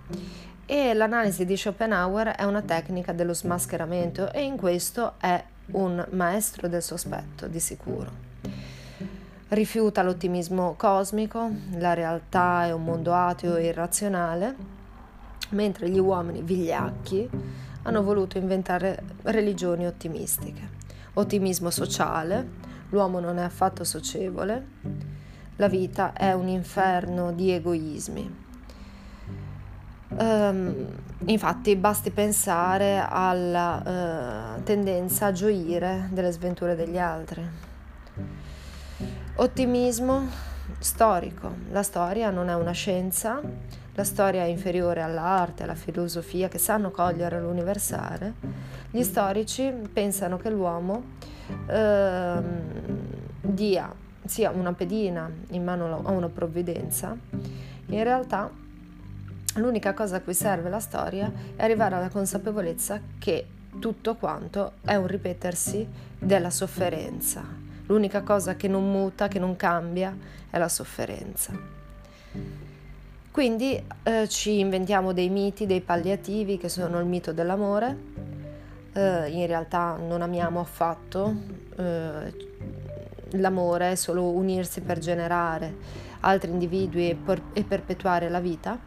E 0.65 0.95
l'analisi 0.95 1.45
di 1.45 1.55
Schopenhauer 1.55 2.29
è 2.29 2.45
una 2.45 2.63
tecnica 2.63 3.13
dello 3.13 3.35
smascheramento 3.35 4.33
e 4.33 4.43
in 4.43 4.57
questo 4.57 5.15
è 5.19 5.45
un 5.73 6.05
maestro 6.11 6.69
del 6.69 6.83
sospetto, 6.83 7.47
di 7.47 7.61
sicuro. 7.61 8.27
Rifiuta 9.49 10.03
l'ottimismo 10.03 10.75
cosmico, 10.77 11.51
la 11.77 11.95
realtà 11.95 12.67
è 12.67 12.73
un 12.73 12.85
mondo 12.85 13.15
ateo 13.15 13.57
e 13.57 13.67
irrazionale, 13.67 14.55
mentre 15.51 15.89
gli 15.89 15.99
uomini 15.99 16.43
vigliacchi 16.43 17.29
hanno 17.83 18.03
voluto 18.03 18.37
inventare 18.37 19.03
religioni 19.23 19.87
ottimistiche. 19.87 20.77
Ottimismo 21.15 21.71
sociale, 21.71 22.47
l'uomo 22.91 23.21
non 23.21 23.39
è 23.39 23.43
affatto 23.43 23.85
socievole, 23.85 24.67
la 25.57 25.69
vita 25.69 26.13
è 26.13 26.33
un 26.33 26.49
inferno 26.49 27.33
di 27.33 27.51
egoismi. 27.51 28.47
Um, 30.11 30.87
infatti 31.27 31.75
basti 31.77 32.11
pensare 32.11 33.05
alla 33.07 34.57
uh, 34.57 34.63
tendenza 34.63 35.27
a 35.27 35.33
gioire 35.33 36.09
delle 36.13 36.31
sventure 36.31 36.75
degli 36.75 36.99
altri. 36.99 37.47
Ottimismo 39.37 40.29
storico. 40.79 41.55
La 41.71 41.83
storia 41.83 42.31
non 42.31 42.49
è 42.49 42.55
una 42.55 42.73
scienza, 42.73 43.41
la 43.95 44.05
storia 44.05 44.43
è 44.43 44.47
inferiore 44.47 45.03
all'arte, 45.03 45.65
alla 45.65 45.75
filosofia 45.75 46.49
che 46.49 46.59
sanno 46.59 46.91
cogliere 46.91 47.41
l'universale, 47.41 48.35
gli 48.91 49.03
storici 49.03 49.73
pensano 49.93 50.37
che 50.37 50.51
l'uomo 50.51 51.03
eh, 51.67 52.41
dia 53.41 53.93
sia 54.25 54.51
una 54.51 54.73
pedina 54.73 55.31
in 55.51 55.65
mano 55.65 56.03
a 56.05 56.11
una 56.11 56.29
provvidenza, 56.29 57.17
in 57.87 58.03
realtà 58.03 58.51
l'unica 59.55 59.95
cosa 59.95 60.17
a 60.17 60.21
cui 60.21 60.35
serve 60.35 60.69
la 60.69 60.81
storia 60.81 61.31
è 61.57 61.63
arrivare 61.63 61.97
alla 61.97 62.09
consapevolezza 62.09 63.01
che 63.19 63.47
tutto 63.79 64.17
quanto 64.17 64.73
è 64.85 64.95
un 64.95 65.07
ripetersi 65.07 65.87
della 66.19 66.51
sofferenza. 66.51 67.45
L'unica 67.87 68.23
cosa 68.23 68.57
che 68.57 68.69
non 68.69 68.91
muta, 68.91 69.29
che 69.29 69.39
non 69.39 69.57
cambia, 69.57 70.15
è 70.51 70.59
la 70.59 70.69
sofferenza. 70.69 71.53
Quindi 73.31 73.81
eh, 74.03 74.29
ci 74.29 74.59
inventiamo 74.59 75.13
dei 75.13 75.29
miti, 75.29 75.67
dei 75.67 75.81
palliativi 75.81 76.59
che 76.59 76.69
sono 76.69 76.99
il 76.99 77.07
mito 77.07 77.33
dell'amore. 77.33 77.97
Eh, 78.93 79.31
in 79.31 79.47
realtà 79.47 79.97
non 79.97 80.23
amiamo 80.23 80.61
affatto. 80.61 81.35
Eh, 81.77 82.47
l'amore 83.33 83.93
è 83.93 83.95
solo 83.95 84.25
unirsi 84.31 84.81
per 84.81 84.99
generare 84.99 86.07
altri 86.21 86.51
individui 86.51 87.11
e, 87.11 87.15
per, 87.15 87.41
e 87.53 87.63
perpetuare 87.63 88.29
la 88.29 88.41
vita. 88.41 88.79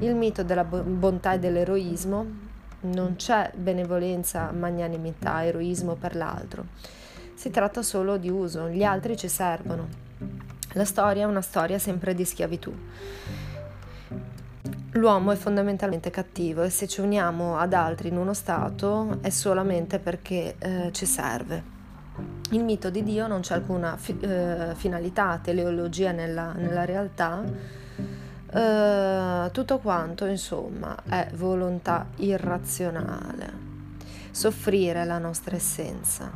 Il 0.00 0.14
mito 0.16 0.42
della 0.42 0.64
bontà 0.64 1.34
e 1.34 1.38
dell'eroismo. 1.38 2.52
Non 2.80 3.14
c'è 3.16 3.50
benevolenza, 3.54 4.50
magnanimità, 4.50 5.44
eroismo 5.44 5.94
per 5.94 6.16
l'altro. 6.16 6.66
Si 7.34 7.50
tratta 7.50 7.82
solo 7.82 8.16
di 8.16 8.28
uso, 8.28 8.68
gli 8.68 8.82
altri 8.82 9.16
ci 9.16 9.28
servono. 9.28 9.88
La 10.72 10.84
storia 10.84 11.22
è 11.22 11.26
una 11.26 11.40
storia 11.40 11.78
sempre 11.78 12.14
di 12.14 12.24
schiavitù. 12.24 12.74
L'uomo 14.92 15.32
è 15.32 15.36
fondamentalmente 15.36 16.10
cattivo 16.10 16.62
e 16.62 16.70
se 16.70 16.86
ci 16.86 17.00
uniamo 17.00 17.56
ad 17.56 17.72
altri 17.72 18.08
in 18.08 18.16
uno 18.16 18.34
stato 18.34 19.18
è 19.22 19.30
solamente 19.30 19.98
perché 19.98 20.56
eh, 20.58 20.90
ci 20.92 21.06
serve. 21.06 21.72
Il 22.50 22.62
mito 22.62 22.90
di 22.90 23.02
Dio 23.02 23.26
non 23.26 23.40
c'è 23.40 23.54
alcuna 23.54 23.96
fi- 23.96 24.18
eh, 24.20 24.72
finalità, 24.74 25.40
teleologia 25.42 26.12
nella, 26.12 26.52
nella 26.52 26.84
realtà, 26.84 27.42
eh, 28.54 29.50
tutto 29.50 29.78
quanto 29.78 30.26
insomma 30.26 30.96
è 31.08 31.28
volontà 31.34 32.06
irrazionale, 32.16 33.52
soffrire 34.30 35.04
la 35.04 35.18
nostra 35.18 35.56
essenza. 35.56 36.30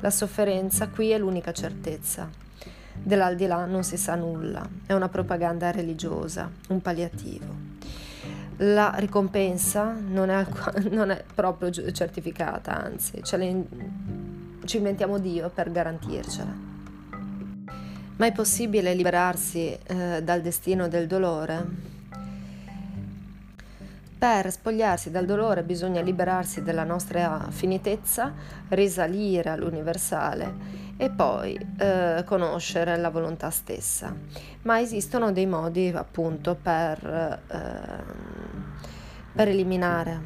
La 0.00 0.10
sofferenza 0.10 0.88
qui 0.88 1.10
è 1.10 1.18
l'unica 1.18 1.52
certezza. 1.52 2.28
Dell'aldilà 2.92 3.64
non 3.64 3.84
si 3.84 3.96
sa 3.96 4.14
nulla, 4.14 4.68
è 4.84 4.92
una 4.92 5.08
propaganda 5.08 5.70
religiosa, 5.70 6.50
un 6.68 6.82
palliativo 6.82 7.74
la 8.60 8.94
ricompensa 8.96 9.92
non 9.92 10.30
è, 10.30 10.46
non 10.90 11.10
è 11.10 11.22
proprio 11.34 11.70
certificata, 11.70 12.82
anzi, 12.82 13.20
le, 13.36 13.66
ci 14.64 14.78
inventiamo 14.78 15.18
Dio 15.18 15.50
per 15.50 15.70
garantircela. 15.70 16.65
Ma 18.16 18.24
è 18.24 18.32
possibile 18.32 18.94
liberarsi 18.94 19.76
eh, 19.86 20.22
dal 20.22 20.40
destino 20.40 20.88
del 20.88 21.06
dolore? 21.06 21.64
Per 24.18 24.50
spogliarsi 24.50 25.10
dal 25.10 25.26
dolore 25.26 25.62
bisogna 25.62 26.00
liberarsi 26.00 26.62
della 26.62 26.84
nostra 26.84 27.48
finitezza, 27.50 28.32
risalire 28.68 29.50
all'universale 29.50 30.84
e 30.96 31.10
poi 31.10 31.58
eh, 31.76 32.22
conoscere 32.24 32.96
la 32.96 33.10
volontà 33.10 33.50
stessa. 33.50 34.16
Ma 34.62 34.80
esistono 34.80 35.30
dei 35.30 35.44
modi 35.44 35.92
appunto 35.94 36.56
per, 36.60 37.42
eh, 37.48 38.02
per 39.30 39.48
eliminare 39.48 40.20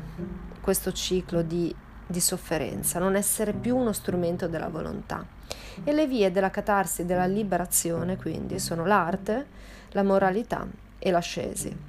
questo 0.61 0.93
ciclo 0.93 1.43
di, 1.43 1.75
di 2.07 2.21
sofferenza, 2.21 3.01
non 3.01 3.17
essere 3.17 3.53
più 3.53 3.77
uno 3.77 3.91
strumento 3.91 4.47
della 4.47 4.69
volontà. 4.69 5.39
E 5.85 5.93
le 5.93 6.07
vie 6.07 6.31
della 6.31 6.51
catarsi 6.51 7.05
della 7.05 7.27
liberazione 7.27 8.17
quindi 8.17 8.59
sono 8.59 8.85
l'arte, 8.85 9.47
la 9.91 10.03
moralità 10.03 10.67
e 10.99 11.11
l'ascesi. 11.11 11.89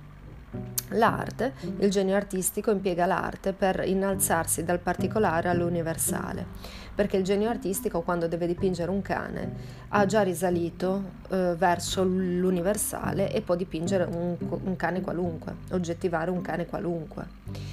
L'arte, 0.96 1.54
il 1.80 1.90
genio 1.90 2.16
artistico 2.16 2.72
impiega 2.72 3.06
l'arte 3.06 3.54
per 3.54 3.84
innalzarsi 3.86 4.66
dal 4.66 4.80
particolare 4.80 5.48
all'universale, 5.48 6.46
perché 6.94 7.16
il 7.16 7.24
genio 7.24 7.50
artistico 7.50 8.02
quando 8.02 8.28
deve 8.28 8.48
dipingere 8.48 8.92
un 8.92 9.02
cane 9.02 9.54
ha 9.90 10.06
già 10.06 10.22
risalito 10.22 11.04
eh, 11.30 11.56
verso 11.58 12.04
l'universale 12.04 13.32
e 13.32 13.42
può 13.42 13.56
dipingere 13.56 14.04
un, 14.04 14.36
un 14.64 14.76
cane 14.76 15.00
qualunque, 15.00 15.56
oggettivare 15.72 16.30
un 16.30 16.42
cane 16.42 16.66
qualunque 16.66 17.71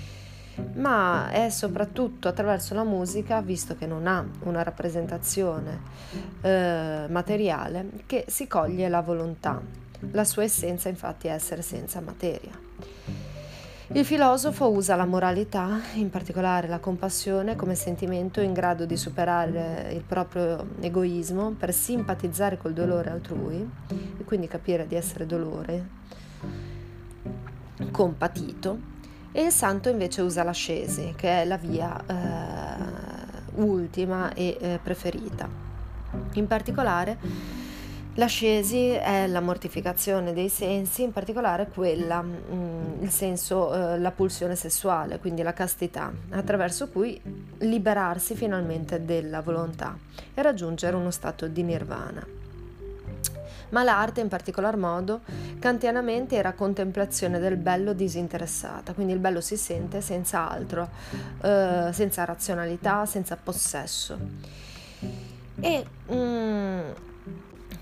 ma 0.78 1.30
è 1.30 1.50
soprattutto 1.50 2.28
attraverso 2.28 2.74
la 2.74 2.84
musica, 2.84 3.40
visto 3.40 3.76
che 3.76 3.86
non 3.86 4.06
ha 4.06 4.24
una 4.40 4.62
rappresentazione 4.62 5.80
eh, 6.40 7.06
materiale, 7.08 7.90
che 8.06 8.24
si 8.28 8.46
coglie 8.46 8.88
la 8.88 9.00
volontà. 9.00 9.60
La 10.12 10.24
sua 10.24 10.44
essenza 10.44 10.88
infatti 10.88 11.26
è 11.26 11.32
essere 11.32 11.62
senza 11.62 12.00
materia. 12.00 12.66
Il 13.92 14.04
filosofo 14.04 14.70
usa 14.70 14.96
la 14.96 15.06
moralità, 15.06 15.80
in 15.94 16.10
particolare 16.10 16.68
la 16.68 16.78
compassione, 16.78 17.56
come 17.56 17.74
sentimento 17.74 18.42
in 18.42 18.52
grado 18.52 18.84
di 18.84 18.98
superare 18.98 19.90
il 19.94 20.02
proprio 20.02 20.74
egoismo 20.80 21.52
per 21.52 21.72
simpatizzare 21.72 22.58
col 22.58 22.74
dolore 22.74 23.10
altrui 23.10 23.68
e 23.88 24.24
quindi 24.24 24.46
capire 24.46 24.86
di 24.86 24.94
essere 24.94 25.24
dolore, 25.24 25.86
compatito. 27.90 28.97
E 29.32 29.42
il 29.42 29.52
santo 29.52 29.88
invece 29.88 30.22
usa 30.22 30.42
l'ascesi, 30.42 31.14
che 31.16 31.42
è 31.42 31.44
la 31.44 31.56
via 31.56 32.02
eh, 32.06 33.60
ultima 33.60 34.32
e 34.34 34.56
eh, 34.60 34.80
preferita. 34.82 35.48
In 36.34 36.46
particolare 36.46 37.16
L'ascesi 38.18 38.88
è 38.88 39.28
la 39.28 39.40
mortificazione 39.40 40.32
dei 40.32 40.48
sensi, 40.48 41.02
in 41.04 41.12
particolare 41.12 41.68
quella, 41.68 42.20
mm, 42.20 43.02
il 43.02 43.10
senso, 43.10 43.72
eh, 43.72 43.96
la 43.96 44.10
pulsione 44.10 44.56
sessuale, 44.56 45.20
quindi 45.20 45.42
la 45.42 45.52
castità, 45.52 46.12
attraverso 46.30 46.88
cui 46.88 47.20
liberarsi 47.58 48.34
finalmente 48.34 49.04
della 49.04 49.40
volontà 49.40 49.96
e 50.34 50.42
raggiungere 50.42 50.96
uno 50.96 51.12
stato 51.12 51.46
di 51.46 51.62
nirvana. 51.62 52.37
Ma 53.70 53.82
l'arte, 53.82 54.20
in 54.20 54.28
particolar 54.28 54.76
modo, 54.76 55.20
kantianamente 55.58 56.36
era 56.36 56.52
contemplazione 56.52 57.38
del 57.38 57.56
bello 57.56 57.92
disinteressata, 57.92 58.92
quindi 58.92 59.12
il 59.12 59.18
bello 59.18 59.40
si 59.40 59.56
sente 59.56 60.00
senza 60.00 60.50
altro, 60.50 60.88
eh, 61.42 61.90
senza 61.92 62.24
razionalità, 62.24 63.06
senza 63.06 63.36
possesso. 63.36 64.18
E 65.60 65.84
mm, 66.12 66.80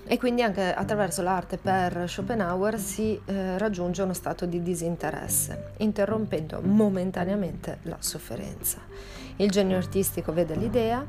e 0.09 0.17
quindi 0.17 0.41
anche 0.41 0.73
attraverso 0.73 1.21
l'arte 1.21 1.57
per 1.57 2.05
Schopenhauer 2.07 2.79
si 2.79 3.19
eh, 3.25 3.57
raggiunge 3.57 4.01
uno 4.03 4.13
stato 4.13 4.45
di 4.45 4.63
disinteresse, 4.63 5.73
interrompendo 5.77 6.61
momentaneamente 6.61 7.79
la 7.83 7.97
sofferenza. 7.99 8.77
Il 9.35 9.51
genio 9.51 9.75
artistico 9.75 10.31
vede 10.31 10.55
l'idea, 10.55 11.05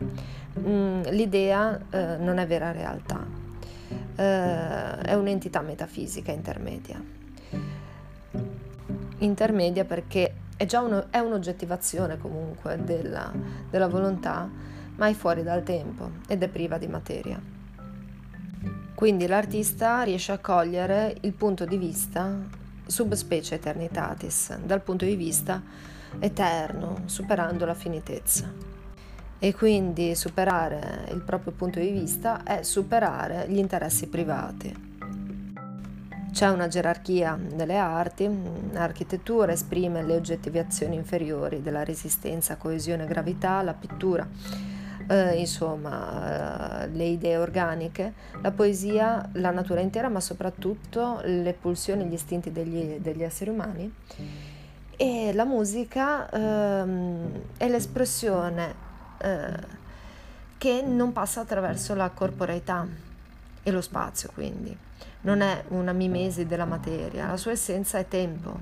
mm, 0.59 1.03
l'idea 1.11 1.79
eh, 1.91 2.17
non 2.19 2.39
è 2.39 2.47
vera 2.49 2.73
realtà, 2.73 3.25
eh, 4.19 4.99
è 5.01 5.15
un'entità 5.15 5.61
metafisica 5.61 6.33
intermedia. 6.33 7.01
Intermedia 9.19 9.85
perché 9.85 10.35
è 10.57 10.67
già 10.67 10.81
uno, 10.81 11.07
è 11.11 11.19
un'oggettivazione 11.19 12.19
comunque 12.19 12.83
della, 12.83 13.33
della 13.71 13.87
volontà, 13.87 14.51
ma 14.97 15.07
è 15.07 15.13
fuori 15.15 15.45
dal 15.45 15.63
tempo 15.63 16.11
ed 16.27 16.43
è 16.43 16.49
priva 16.49 16.79
di 16.79 16.89
materia. 16.89 17.41
Quindi 18.95 19.29
l'artista 19.29 20.03
riesce 20.03 20.33
a 20.33 20.39
cogliere 20.39 21.17
il 21.21 21.33
punto 21.33 21.65
di 21.65 21.77
vista 21.77 22.37
subspecie 22.85 23.55
eternitatis, 23.55 24.59
dal 24.59 24.83
punto 24.83 25.05
di 25.05 25.15
vista 25.15 25.63
eterno, 26.19 27.03
superando 27.05 27.65
la 27.65 27.75
finitezza. 27.75 28.78
E 29.41 29.55
quindi 29.55 30.17
superare 30.17 31.07
il 31.13 31.23
proprio 31.23 31.53
punto 31.53 31.79
di 31.79 31.91
vista 31.91 32.43
è 32.43 32.65
superare 32.65 33.47
gli 33.49 33.59
interessi 33.59 34.09
privati. 34.09 34.87
C'è 36.33 36.49
una 36.49 36.67
gerarchia 36.67 37.39
delle 37.55 37.77
arti, 37.77 38.29
l'architettura 38.73 39.53
esprime 39.53 40.03
le 40.03 40.17
oggettivazioni 40.17 40.97
inferiori 40.97 41.63
della 41.63 41.85
resistenza, 41.85 42.57
coesione, 42.57 43.07
gravità, 43.07 43.63
la 43.63 43.75
pittura, 43.75 44.27
eh, 45.09 45.39
insomma, 45.39 46.83
eh, 46.83 46.89
le 46.89 47.05
idee 47.05 47.37
organiche, 47.37 48.13
la 48.43 48.51
poesia, 48.51 49.29
la 49.35 49.51
natura 49.51 49.81
intera, 49.81 50.09
ma 50.09 50.21
soprattutto 50.21 51.21
le 51.25 51.55
pulsioni 51.55 52.03
e 52.03 52.07
gli 52.07 52.13
istinti 52.13 52.51
degli, 52.51 52.99
degli 52.99 53.23
esseri 53.23 53.51
umani. 53.51 53.93
E 54.97 55.33
la 55.33 55.45
musica 55.45 56.29
ehm, 56.29 57.31
è 57.57 57.69
l'espressione 57.69 58.87
eh, 59.19 59.77
che 60.57 60.83
non 60.83 61.13
passa 61.13 61.41
attraverso 61.41 61.95
la 61.95 62.11
corporeità 62.11 62.87
e 63.63 63.71
lo 63.71 63.81
spazio, 63.81 64.31
quindi 64.35 64.77
non 65.21 65.41
è 65.41 65.65
una 65.69 65.93
mimesi 65.93 66.47
della 66.47 66.65
materia, 66.65 67.29
la 67.29 67.37
sua 67.37 67.53
essenza 67.53 67.99
è 67.99 68.09
tempo, 68.09 68.59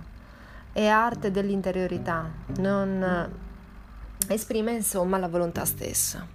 è 0.73 0.87
arte 0.87 1.31
dell'interiorità, 1.31 2.29
non 2.59 3.31
esprime 4.29 4.73
insomma 4.73 5.19
la 5.19 5.29
volontà 5.29 5.65
stessa. 5.65 6.27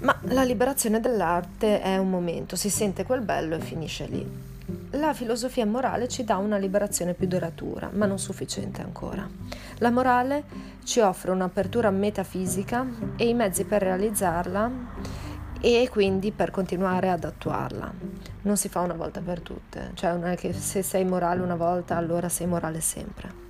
Ma 0.00 0.16
la 0.22 0.44
liberazione 0.44 1.00
dell'arte 1.00 1.80
è 1.80 1.98
un 1.98 2.08
momento, 2.08 2.56
si 2.56 2.70
sente 2.70 3.04
quel 3.04 3.20
bello 3.20 3.56
e 3.56 3.60
finisce 3.60 4.06
lì. 4.06 4.49
La 4.92 5.14
filosofia 5.14 5.66
morale 5.66 6.08
ci 6.08 6.24
dà 6.24 6.36
una 6.36 6.56
liberazione 6.56 7.14
più 7.14 7.26
duratura, 7.26 7.90
ma 7.92 8.06
non 8.06 8.18
sufficiente 8.18 8.82
ancora. 8.82 9.28
La 9.78 9.90
morale 9.90 10.44
ci 10.84 11.00
offre 11.00 11.30
un'apertura 11.30 11.90
metafisica 11.90 12.86
e 13.16 13.28
i 13.28 13.34
mezzi 13.34 13.64
per 13.64 13.82
realizzarla 13.82 14.70
e 15.60 15.88
quindi 15.90 16.32
per 16.32 16.50
continuare 16.50 17.10
ad 17.10 17.24
attuarla. 17.24 17.92
Non 18.42 18.56
si 18.56 18.68
fa 18.68 18.80
una 18.80 18.94
volta 18.94 19.20
per 19.20 19.40
tutte, 19.40 19.90
cioè 19.94 20.12
non 20.12 20.26
è 20.26 20.36
che 20.36 20.52
se 20.52 20.82
sei 20.82 21.04
morale 21.04 21.40
una 21.40 21.56
volta 21.56 21.96
allora 21.96 22.28
sei 22.28 22.46
morale 22.46 22.80
sempre. 22.80 23.48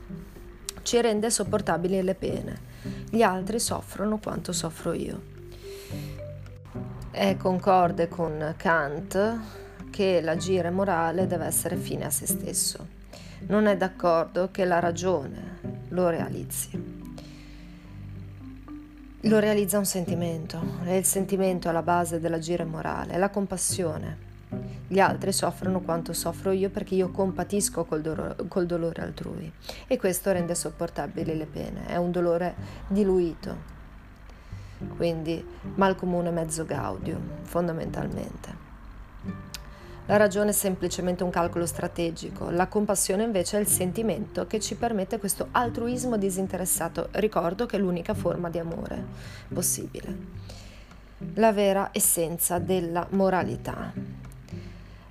Ci 0.83 1.01
rende 1.01 1.31
sopportabili 1.31 2.03
le 2.03 2.15
pene 2.15 2.69
gli 3.11 3.23
altri 3.23 3.61
soffrono 3.61 4.19
quanto 4.19 4.53
soffro 4.53 4.93
io. 4.93 5.21
È 7.11 7.37
concorde 7.37 8.09
con 8.09 8.55
Kant 8.57 9.39
che 9.91 10.21
l'agire 10.21 10.71
morale 10.71 11.27
deve 11.27 11.47
essere 11.47 11.77
fine 11.77 12.07
a 12.07 12.11
se 12.11 12.27
stesso. 12.27 12.87
Non 13.49 13.67
è 13.67 13.77
d'accordo 13.77 14.51
che 14.51 14.65
la 14.65 14.79
ragione 14.79 15.59
lo 15.89 16.09
realizzi. 16.09 16.99
Lo 19.25 19.39
realizza 19.39 19.77
un 19.77 19.85
sentimento 19.85 20.63
e 20.85 20.97
il 20.97 21.05
sentimento 21.05 21.69
è 21.69 21.73
la 21.73 21.83
base 21.83 22.21
dell'agire 22.21 22.65
morale, 22.65 23.13
è 23.13 23.19
la 23.19 23.29
compassione. 23.29 24.29
Gli 24.89 24.99
altri 24.99 25.33
soffrono 25.33 25.81
quanto 25.81 26.13
soffro 26.13 26.51
io 26.51 26.71
perché 26.71 26.95
io 26.95 27.11
compatisco 27.11 27.85
col, 27.85 28.01
do- 28.01 28.35
col 28.49 28.67
dolore 28.67 29.03
altrui 29.03 29.53
e 29.87 29.97
questo 29.97 30.33
rende 30.33 30.55
sopportabili 30.55 31.37
le 31.37 31.47
pene, 31.47 31.87
è 31.87 31.97
un 31.97 32.11
dolore 32.11 32.55
diluito, 32.89 33.57
quindi 34.97 35.45
mal 35.75 35.95
comune 35.95 36.31
mezzo 36.31 36.65
gaudio 36.65 37.21
fondamentalmente. 37.43 38.60
La 40.11 40.17
ragione 40.17 40.51
è 40.51 40.53
semplicemente 40.53 41.23
un 41.23 41.31
calcolo 41.31 41.67
strategico, 41.67 42.51
la 42.51 42.67
compassione 42.67 43.23
invece 43.23 43.59
è 43.59 43.61
il 43.61 43.69
sentimento 43.69 44.45
che 44.49 44.59
ci 44.59 44.75
permette 44.75 45.21
questo 45.21 45.47
altruismo 45.53 46.17
disinteressato. 46.17 47.11
Ricordo 47.13 47.65
che 47.65 47.77
è 47.77 47.79
l'unica 47.79 48.13
forma 48.13 48.51
di 48.51 48.59
amore 48.59 49.05
possibile. 49.55 50.17
La 51.35 51.53
vera 51.53 51.91
essenza 51.93 52.59
della 52.59 53.07
moralità. 53.11 53.93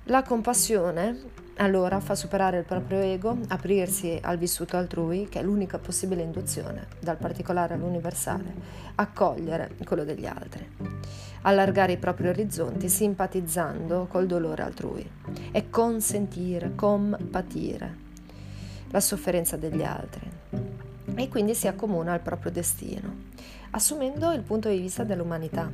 La 0.04 0.22
compassione 0.22 1.18
allora 1.60 2.00
fa 2.00 2.14
superare 2.14 2.58
il 2.58 2.64
proprio 2.64 3.00
ego, 3.00 3.36
aprirsi 3.48 4.18
al 4.22 4.38
vissuto 4.38 4.76
altrui, 4.78 5.28
che 5.28 5.40
è 5.40 5.42
l'unica 5.42 5.78
possibile 5.78 6.22
induzione, 6.22 6.86
dal 6.98 7.18
particolare 7.18 7.74
all'universale, 7.74 8.54
accogliere 8.94 9.72
quello 9.84 10.04
degli 10.04 10.24
altri, 10.24 10.66
allargare 11.42 11.92
i 11.92 11.98
propri 11.98 12.28
orizzonti 12.28 12.88
simpatizzando 12.88 14.06
col 14.08 14.26
dolore 14.26 14.62
altrui. 14.62 15.08
E 15.52 15.68
consentire, 15.68 16.74
compatire 16.74 18.08
la 18.90 19.00
sofferenza 19.00 19.56
degli 19.56 19.82
altri. 19.82 20.28
E 21.14 21.28
quindi 21.28 21.54
si 21.54 21.68
accomuna 21.68 22.14
al 22.14 22.20
proprio 22.20 22.50
destino, 22.50 23.14
assumendo 23.72 24.32
il 24.32 24.42
punto 24.42 24.70
di 24.70 24.78
vista 24.78 25.04
dell'umanità, 25.04 25.70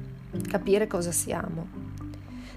capire 0.48 0.88
cosa 0.88 1.12
siamo, 1.12 1.94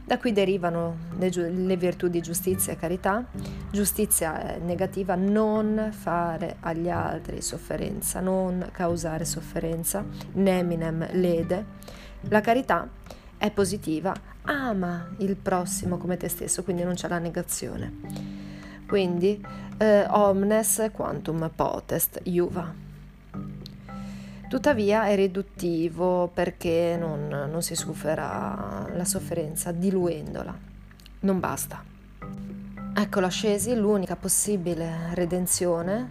da 0.09 0.17
qui 0.17 0.31
derivano 0.31 0.95
le, 1.19 1.29
le 1.29 1.77
virtù 1.77 2.07
di 2.07 2.19
giustizia 2.19 2.73
e 2.73 2.77
carità. 2.77 3.23
Giustizia 3.69 4.55
è 4.55 4.57
negativa, 4.57 5.13
non 5.13 5.91
fare 5.91 6.55
agli 6.61 6.89
altri 6.89 7.43
sofferenza, 7.43 8.19
non 8.19 8.69
causare 8.71 9.23
sofferenza, 9.23 10.03
neminem 10.31 11.09
lede. 11.11 11.63
La 12.21 12.41
carità 12.41 12.89
è 13.37 13.51
positiva, 13.51 14.11
ama 14.45 15.09
il 15.19 15.35
prossimo 15.35 15.97
come 15.97 16.17
te 16.17 16.27
stesso, 16.27 16.63
quindi 16.63 16.81
non 16.81 16.95
c'è 16.95 17.07
la 17.07 17.19
negazione. 17.19 17.93
Quindi 18.87 19.45
eh, 19.77 20.07
omnes 20.09 20.89
quantum 20.91 21.51
potest 21.55 22.19
iuva. 22.23 22.88
Tuttavia 24.49 25.05
è 25.05 25.15
riduttivo 25.15 26.27
perché 26.33 26.97
non, 26.99 27.27
non 27.27 27.61
si 27.61 27.75
supera 27.75 28.87
la 28.91 29.05
sofferenza 29.05 29.71
diluendola. 29.71 30.57
Non 31.19 31.39
basta. 31.39 31.83
Ecco 32.95 33.19
l'ascesi, 33.19 33.75
l'unica 33.75 34.15
possibile 34.15 35.13
redenzione. 35.13 36.09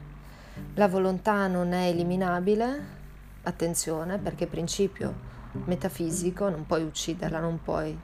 La 0.74 0.86
volontà 0.86 1.48
non 1.48 1.72
è 1.72 1.88
eliminabile, 1.88 2.80
attenzione, 3.42 4.18
perché 4.18 4.46
principio 4.46 5.12
metafisico, 5.64 6.48
non 6.48 6.64
puoi 6.64 6.84
ucciderla, 6.84 7.40
non 7.40 7.58
puoi 7.60 7.98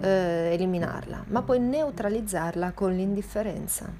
eh, 0.00 0.50
eliminarla, 0.52 1.24
ma 1.26 1.42
puoi 1.42 1.58
neutralizzarla 1.58 2.70
con 2.70 2.94
l'indifferenza. 2.94 3.92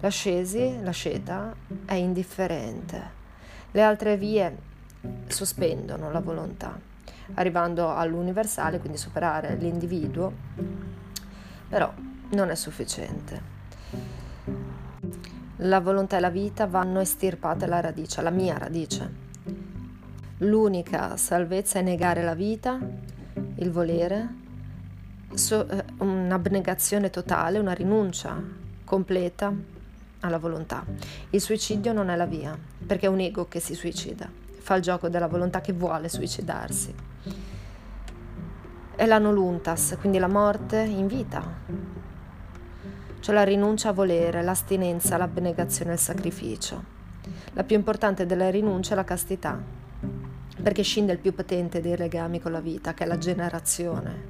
L'ascesi, 0.00 0.82
l'asceta, 0.82 1.54
è 1.86 1.94
indifferente. 1.94 3.16
Le 3.70 3.82
altre 3.82 4.18
vie 4.18 4.76
sospendono 5.26 6.10
la 6.10 6.20
volontà, 6.20 6.78
arrivando 7.34 7.94
all'universale, 7.94 8.78
quindi 8.78 8.98
superare 8.98 9.54
l'individuo, 9.56 10.32
però 11.68 11.92
non 12.30 12.50
è 12.50 12.54
sufficiente. 12.54 13.56
La 15.62 15.80
volontà 15.80 16.16
e 16.16 16.20
la 16.20 16.30
vita 16.30 16.66
vanno 16.66 17.00
estirpate 17.00 17.64
alla 17.64 17.80
radice, 17.80 18.20
alla 18.20 18.30
mia 18.30 18.56
radice. 18.58 19.26
L'unica 20.38 21.16
salvezza 21.16 21.80
è 21.80 21.82
negare 21.82 22.22
la 22.22 22.34
vita, 22.34 22.78
il 23.56 23.70
volere, 23.70 24.34
so, 25.34 25.68
eh, 25.68 25.84
un'abnegazione 25.98 27.10
totale, 27.10 27.58
una 27.58 27.72
rinuncia 27.72 28.40
completa 28.84 29.52
alla 30.20 30.38
volontà. 30.38 30.84
Il 31.30 31.40
suicidio 31.40 31.92
non 31.92 32.08
è 32.08 32.16
la 32.16 32.26
via, 32.26 32.56
perché 32.86 33.06
è 33.06 33.08
un 33.08 33.18
ego 33.18 33.48
che 33.48 33.58
si 33.58 33.74
suicida 33.74 34.46
fa 34.68 34.74
il 34.74 34.82
gioco 34.82 35.08
della 35.08 35.28
volontà 35.28 35.62
che 35.62 35.72
vuole 35.72 36.10
suicidarsi. 36.10 36.94
È 38.94 39.06
l'anuluntas, 39.06 39.96
quindi 39.98 40.18
la 40.18 40.28
morte 40.28 40.80
in 40.80 41.06
vita. 41.06 41.42
Cioè 43.18 43.34
la 43.34 43.44
rinuncia 43.44 43.88
a 43.88 43.92
volere, 43.92 44.42
l'astinenza, 44.42 45.16
l'abnegazione 45.16 45.94
il 45.94 45.98
sacrificio. 45.98 46.84
La 47.54 47.64
più 47.64 47.76
importante 47.76 48.26
delle 48.26 48.50
rinunce 48.50 48.92
è 48.92 48.94
la 48.94 49.04
castità, 49.04 49.58
perché 50.62 50.82
scinde 50.82 51.12
il 51.12 51.18
più 51.18 51.32
potente 51.32 51.80
dei 51.80 51.96
legami 51.96 52.38
con 52.38 52.52
la 52.52 52.60
vita, 52.60 52.92
che 52.92 53.04
è 53.04 53.06
la 53.06 53.16
generazione. 53.16 54.22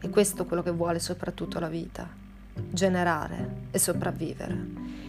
E 0.00 0.10
questo 0.10 0.42
è 0.42 0.46
quello 0.46 0.64
che 0.64 0.72
vuole 0.72 0.98
soprattutto 0.98 1.60
la 1.60 1.68
vita, 1.68 2.08
generare 2.52 3.66
e 3.70 3.78
sopravvivere. 3.78 4.66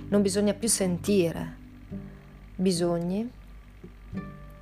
Non 0.07 0.21
bisogna 0.21 0.53
più 0.53 0.67
sentire 0.67 1.57
bisogni, 2.55 3.27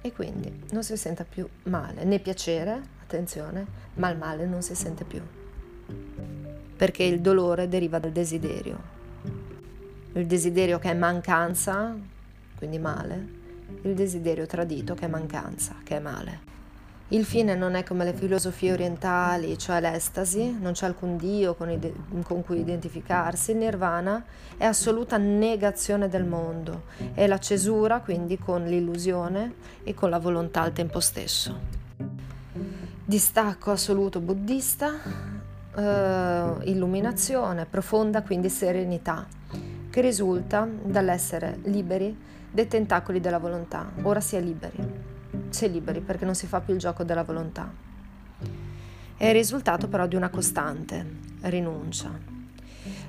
e 0.02 0.12
quindi 0.14 0.64
non 0.72 0.84
si 0.84 0.96
senta 0.98 1.26
più 1.26 1.48
male, 1.64 2.04
né 2.04 2.20
piacere, 2.20 2.82
attenzione, 3.02 3.66
ma 3.96 4.10
il 4.10 4.18
male 4.18 4.46
non 4.46 4.62
si 4.62 4.76
sente 4.76 5.04
più. 5.04 5.22
Perché 6.78 7.04
il 7.04 7.20
dolore 7.20 7.68
deriva 7.68 8.00
dal 8.00 8.12
desiderio. 8.12 8.98
Il 10.14 10.26
desiderio 10.26 10.80
che 10.80 10.92
è 10.92 10.94
mancanza, 10.94 11.96
quindi 12.58 12.80
male, 12.80 13.28
il 13.82 13.94
desiderio 13.94 14.46
tradito 14.46 14.96
che 14.96 15.06
è 15.06 15.10
mancanza, 15.10 15.76
che 15.84 15.98
è 15.98 16.00
male. 16.00 16.49
Il 17.12 17.26
fine 17.26 17.56
non 17.56 17.74
è 17.74 17.82
come 17.84 18.06
le 18.06 18.14
filosofie 18.14 18.72
orientali, 18.72 19.58
cioè 19.58 19.80
l'estasi, 19.82 20.56
non 20.60 20.74
c'è 20.74 20.86
alcun 20.86 21.18
Dio 21.18 21.56
con, 21.56 21.72
ide- 21.72 21.92
con, 22.22 22.44
cui 22.44 22.60
identificarsi, 22.60 23.50
il 23.50 23.58
nirvana 23.58 24.24
è 24.56 24.66
assoluta 24.66 25.18
negazione 25.18 26.08
del 26.08 26.24
mondo, 26.24 26.84
è 27.16 27.26
la 27.26 27.40
cesura 27.40 28.02
quindi 28.02 28.38
con 28.38 28.64
l'illusione 28.66 29.56
e 29.84 29.96
con 29.96 30.12
la 30.12 30.20
volontà 30.20 30.62
al 30.62 30.72
tempo 30.72 31.00
stesso. 31.00 31.58
Distacco 33.06 33.72
assoluto 33.72 34.20
buddista, 34.20 34.94
eh, 35.76 36.70
illuminazione, 36.70 37.66
profonda 37.66 38.22
quindi 38.22 38.50
serenità, 38.50 39.26
che 39.90 40.02
risulta 40.02 40.68
dall'essere 40.84 41.58
liberi 41.64 42.16
dei 42.52 42.68
tentacoli 42.68 43.20
della 43.20 43.40
volontà. 43.40 43.90
Ora 44.04 44.20
si 44.20 44.36
è 44.36 44.40
liberi 44.42 45.09
si 45.50 45.70
liberi 45.72 46.02
perché 46.02 46.26
non 46.26 46.36
si 46.36 46.48
fa 46.48 46.62
più 46.62 46.74
il 46.74 46.80
gioco 46.80 47.04
della 47.04 47.24
volontà. 47.24 47.72
È 49.18 49.26
il 49.26 49.34
risultato 49.34 49.88
però 49.88 50.08
di 50.08 50.16
una 50.16 50.30
costante 50.30 51.06
rinuncia. 51.42 52.10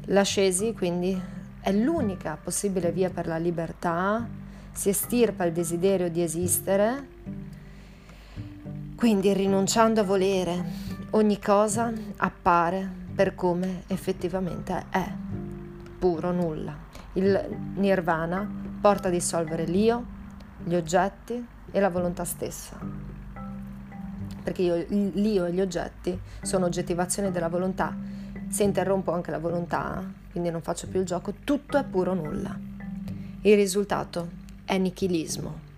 L'ascesi 0.07 0.73
quindi 0.73 1.21
è 1.61 1.73
l'unica 1.73 2.39
possibile 2.43 2.91
via 2.91 3.11
per 3.11 3.27
la 3.27 3.37
libertà, 3.37 4.27
si 4.73 4.89
estirpa 4.89 5.45
il 5.45 5.53
desiderio 5.53 6.11
di 6.11 6.23
esistere, 6.23 7.07
quindi 8.97 9.33
rinunciando 9.33 10.01
a 10.01 10.05
volere 10.05 10.65
ogni 11.11 11.39
cosa 11.39 11.93
appare 12.17 12.89
per 13.15 13.35
come 13.35 13.83
effettivamente 13.89 14.87
è, 14.91 15.07
puro 15.99 16.33
nulla. 16.33 16.77
Il 17.15 17.59
nirvana 17.75 18.49
porta 18.81 19.09
a 19.09 19.11
dissolvere 19.11 19.65
l'io, 19.65 20.05
gli 20.65 20.75
oggetti, 20.75 21.47
e 21.71 21.81
la 21.81 21.91
volontà 21.91 22.25
stessa. 22.25 22.79
Perché 24.43 24.63
io, 24.63 24.87
l'io 24.89 25.45
e 25.45 25.53
gli 25.53 25.61
oggetti 25.61 26.19
sono 26.43 26.67
oggettivazioni 26.67 27.31
della 27.31 27.49
volontà. 27.49 27.97
Se 28.49 28.63
interrompo 28.63 29.13
anche 29.13 29.31
la 29.31 29.39
volontà, 29.39 30.03
quindi 30.31 30.51
non 30.51 30.63
faccio 30.63 30.89
più 30.89 31.01
il 31.01 31.07
gioco, 31.07 31.35
tutto 31.45 31.79
è 31.79 31.85
puro 31.85 32.15
nulla. 32.15 32.59
Il 33.43 33.55
risultato 33.55 34.29
è 34.65 34.77
nichilismo. 34.79 35.70